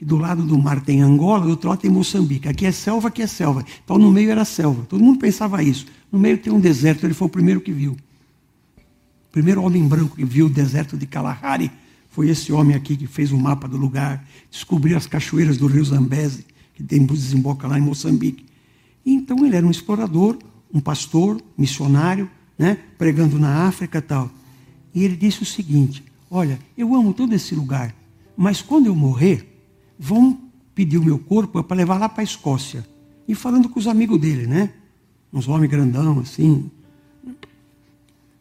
que 0.00 0.04
do 0.06 0.16
lado 0.16 0.42
do 0.42 0.56
mar 0.56 0.80
tem 0.80 1.02
Angola, 1.02 1.44
do 1.44 1.50
outro 1.50 1.68
lado 1.68 1.80
tem 1.80 1.90
Moçambique. 1.90 2.48
Aqui 2.48 2.64
é 2.64 2.72
selva, 2.72 3.08
aqui 3.08 3.20
é 3.20 3.26
selva. 3.26 3.62
Então 3.84 3.98
no 3.98 4.10
meio 4.10 4.30
era 4.30 4.46
selva. 4.46 4.86
Todo 4.88 5.04
mundo 5.04 5.18
pensava 5.18 5.62
isso. 5.62 5.84
No 6.10 6.18
meio 6.18 6.38
tem 6.38 6.50
um 6.50 6.58
deserto, 6.58 7.04
ele 7.04 7.12
foi 7.12 7.26
o 7.26 7.30
primeiro 7.30 7.60
que 7.60 7.70
viu. 7.70 7.92
O 7.92 9.30
primeiro 9.30 9.62
homem 9.62 9.86
branco 9.86 10.16
que 10.16 10.24
viu 10.24 10.46
o 10.46 10.48
deserto 10.48 10.96
de 10.96 11.06
Kalahari 11.06 11.70
foi 12.08 12.30
esse 12.30 12.50
homem 12.50 12.74
aqui 12.74 12.96
que 12.96 13.06
fez 13.06 13.30
o 13.30 13.36
mapa 13.36 13.68
do 13.68 13.76
lugar, 13.76 14.26
descobriu 14.50 14.96
as 14.96 15.06
cachoeiras 15.06 15.58
do 15.58 15.66
rio 15.66 15.84
Zambeze, 15.84 16.46
que 16.72 16.82
tem 16.82 17.04
desemboca 17.04 17.68
lá 17.68 17.78
em 17.78 17.82
Moçambique. 17.82 18.46
E 19.04 19.12
então 19.12 19.44
ele 19.44 19.54
era 19.54 19.66
um 19.66 19.70
explorador, 19.70 20.38
um 20.72 20.80
pastor, 20.80 21.42
missionário, 21.58 22.26
né, 22.58 22.78
pregando 22.96 23.38
na 23.38 23.66
África 23.66 23.98
e 23.98 24.00
tal. 24.02 24.30
E 24.94 25.04
ele 25.04 25.14
disse 25.14 25.42
o 25.42 25.46
seguinte: 25.46 26.02
Olha, 26.30 26.58
eu 26.74 26.94
amo 26.94 27.12
todo 27.12 27.34
esse 27.34 27.54
lugar, 27.54 27.94
mas 28.34 28.62
quando 28.62 28.86
eu 28.86 28.94
morrer, 28.94 29.49
vão 30.00 30.40
pedir 30.74 30.96
o 30.96 31.04
meu 31.04 31.18
corpo 31.18 31.62
para 31.62 31.76
levar 31.76 31.98
lá 31.98 32.08
para 32.08 32.22
a 32.22 32.24
Escócia. 32.24 32.86
E 33.28 33.34
falando 33.34 33.68
com 33.68 33.78
os 33.78 33.86
amigos 33.86 34.18
dele, 34.18 34.46
né? 34.46 34.72
Uns 35.30 35.46
homens 35.46 35.70
grandão, 35.70 36.20
assim, 36.20 36.70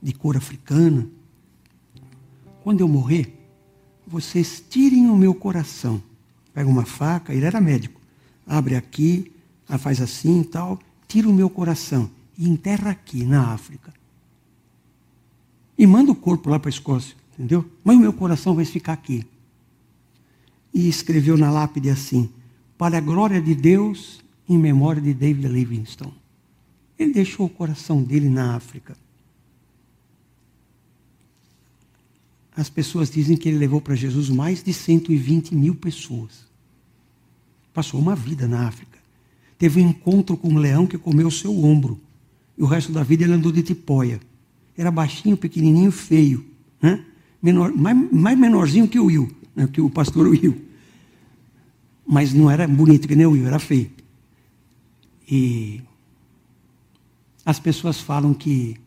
de 0.01 0.13
cor 0.13 0.37
africana. 0.37 1.05
Quando 2.63 2.79
eu 2.79 2.87
morrer, 2.87 3.37
vocês 4.07 4.63
tirem 4.69 5.09
o 5.09 5.17
meu 5.17 5.35
coração. 5.35 6.01
Pega 6.53 6.69
uma 6.69 6.85
faca, 6.85 7.33
ele 7.33 7.45
era 7.45 7.59
médico. 7.59 7.99
Abre 8.47 8.75
aqui, 8.75 9.31
faz 9.77 10.01
assim 10.01 10.41
e 10.41 10.45
tal, 10.45 10.79
tira 11.09 11.27
o 11.27 11.33
meu 11.33 11.49
coração 11.49 12.09
e 12.37 12.47
enterra 12.49 12.91
aqui 12.91 13.25
na 13.25 13.51
África. 13.51 13.93
E 15.77 15.85
manda 15.85 16.11
o 16.11 16.15
corpo 16.15 16.49
lá 16.49 16.57
para 16.57 16.69
a 16.69 16.71
Escócia, 16.71 17.15
entendeu? 17.33 17.69
Mas 17.83 17.97
o 17.97 17.99
meu 17.99 18.13
coração 18.13 18.55
vai 18.55 18.65
ficar 18.65 18.93
aqui 18.93 19.25
e 20.73 20.87
escreveu 20.87 21.37
na 21.37 21.51
lápide 21.51 21.89
assim: 21.89 22.29
Para 22.77 22.97
a 22.97 23.01
glória 23.01 23.41
de 23.41 23.55
Deus, 23.55 24.21
em 24.47 24.57
memória 24.57 25.01
de 25.01 25.13
David 25.13 25.47
Livingstone. 25.47 26.13
Ele 26.97 27.13
deixou 27.13 27.45
o 27.45 27.49
coração 27.49 28.01
dele 28.03 28.27
na 28.27 28.55
África. 28.55 28.97
As 32.55 32.69
pessoas 32.69 33.09
dizem 33.09 33.37
que 33.37 33.47
ele 33.47 33.57
levou 33.57 33.79
para 33.79 33.95
Jesus 33.95 34.29
mais 34.29 34.61
de 34.61 34.73
120 34.73 35.55
mil 35.55 35.75
pessoas. 35.75 36.45
Passou 37.73 37.99
uma 37.99 38.15
vida 38.15 38.47
na 38.47 38.67
África. 38.67 38.99
Teve 39.57 39.81
um 39.81 39.89
encontro 39.89 40.35
com 40.35 40.49
um 40.49 40.57
leão 40.57 40.85
que 40.85 40.97
comeu 40.97 41.27
o 41.27 41.31
seu 41.31 41.57
ombro. 41.63 41.99
E 42.57 42.63
o 42.63 42.65
resto 42.65 42.91
da 42.91 43.03
vida 43.03 43.23
ele 43.23 43.33
andou 43.33 43.51
de 43.51 43.61
tipóia. 43.61 44.19
Era 44.77 44.91
baixinho, 44.91 45.37
pequenininho, 45.37 45.91
feio. 45.91 46.45
Né? 46.81 47.05
Menor, 47.41 47.71
mais, 47.71 48.11
mais 48.11 48.37
menorzinho 48.37 48.87
que 48.87 48.99
o 48.99 49.05
Will 49.05 49.38
né, 49.55 49.67
que 49.67 49.81
o 49.81 49.89
pastor 49.89 50.27
Will. 50.27 50.65
Mas 52.05 52.33
não 52.33 52.49
era 52.49 52.67
bonito 52.67 53.07
que 53.07 53.15
nem 53.15 53.25
o 53.25 53.31
Will, 53.31 53.47
era 53.47 53.59
feio. 53.59 53.91
E 55.29 55.81
as 57.45 57.59
pessoas 57.59 57.99
falam 57.99 58.33
que 58.33 58.77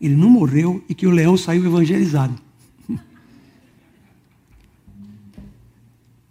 ele 0.00 0.16
não 0.16 0.28
morreu 0.28 0.84
e 0.88 0.94
que 0.94 1.06
o 1.06 1.10
leão 1.10 1.36
saiu 1.36 1.64
evangelizado. 1.64 2.34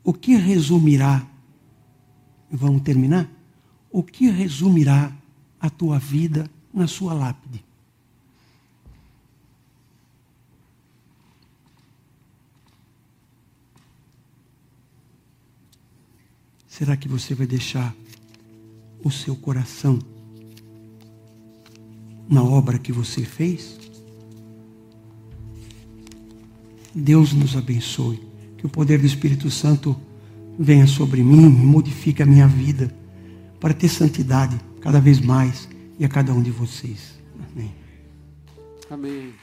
o 0.04 0.14
que 0.14 0.36
resumirá, 0.36 1.26
vamos 2.52 2.82
terminar? 2.82 3.30
O 3.92 4.04
que 4.04 4.30
resumirá 4.30 5.12
a 5.60 5.70
tua 5.70 5.98
vida 6.00 6.50
na 6.74 6.88
sua 6.88 7.14
lápide? 7.14 7.63
Será 16.76 16.98
que 16.98 17.08
você 17.08 17.36
vai 17.36 17.46
deixar 17.46 17.96
o 19.04 19.12
seu 19.12 19.36
coração 19.36 20.00
na 22.28 22.44
obra 22.44 22.80
que 22.80 22.92
você 22.92 23.24
fez? 23.24 23.78
Deus 26.96 27.32
nos 27.32 27.56
abençoe. 27.56 28.20
Que 28.58 28.66
o 28.66 28.70
poder 28.70 28.98
do 28.98 29.06
Espírito 29.06 29.52
Santo 29.52 29.96
venha 30.58 30.88
sobre 30.88 31.22
mim 31.22 31.46
e 31.46 31.50
modifique 31.64 32.24
a 32.24 32.26
minha 32.26 32.48
vida 32.48 32.92
para 33.60 33.76
ter 33.76 33.88
santidade 33.88 34.60
cada 34.82 35.00
vez 35.00 35.20
mais 35.20 35.70
e 36.00 36.04
a 36.04 36.10
cada 36.10 36.34
um 36.34 36.42
de 36.42 36.50
vocês. 36.50 37.20
Amém. 37.52 37.72
Amém. 38.90 39.34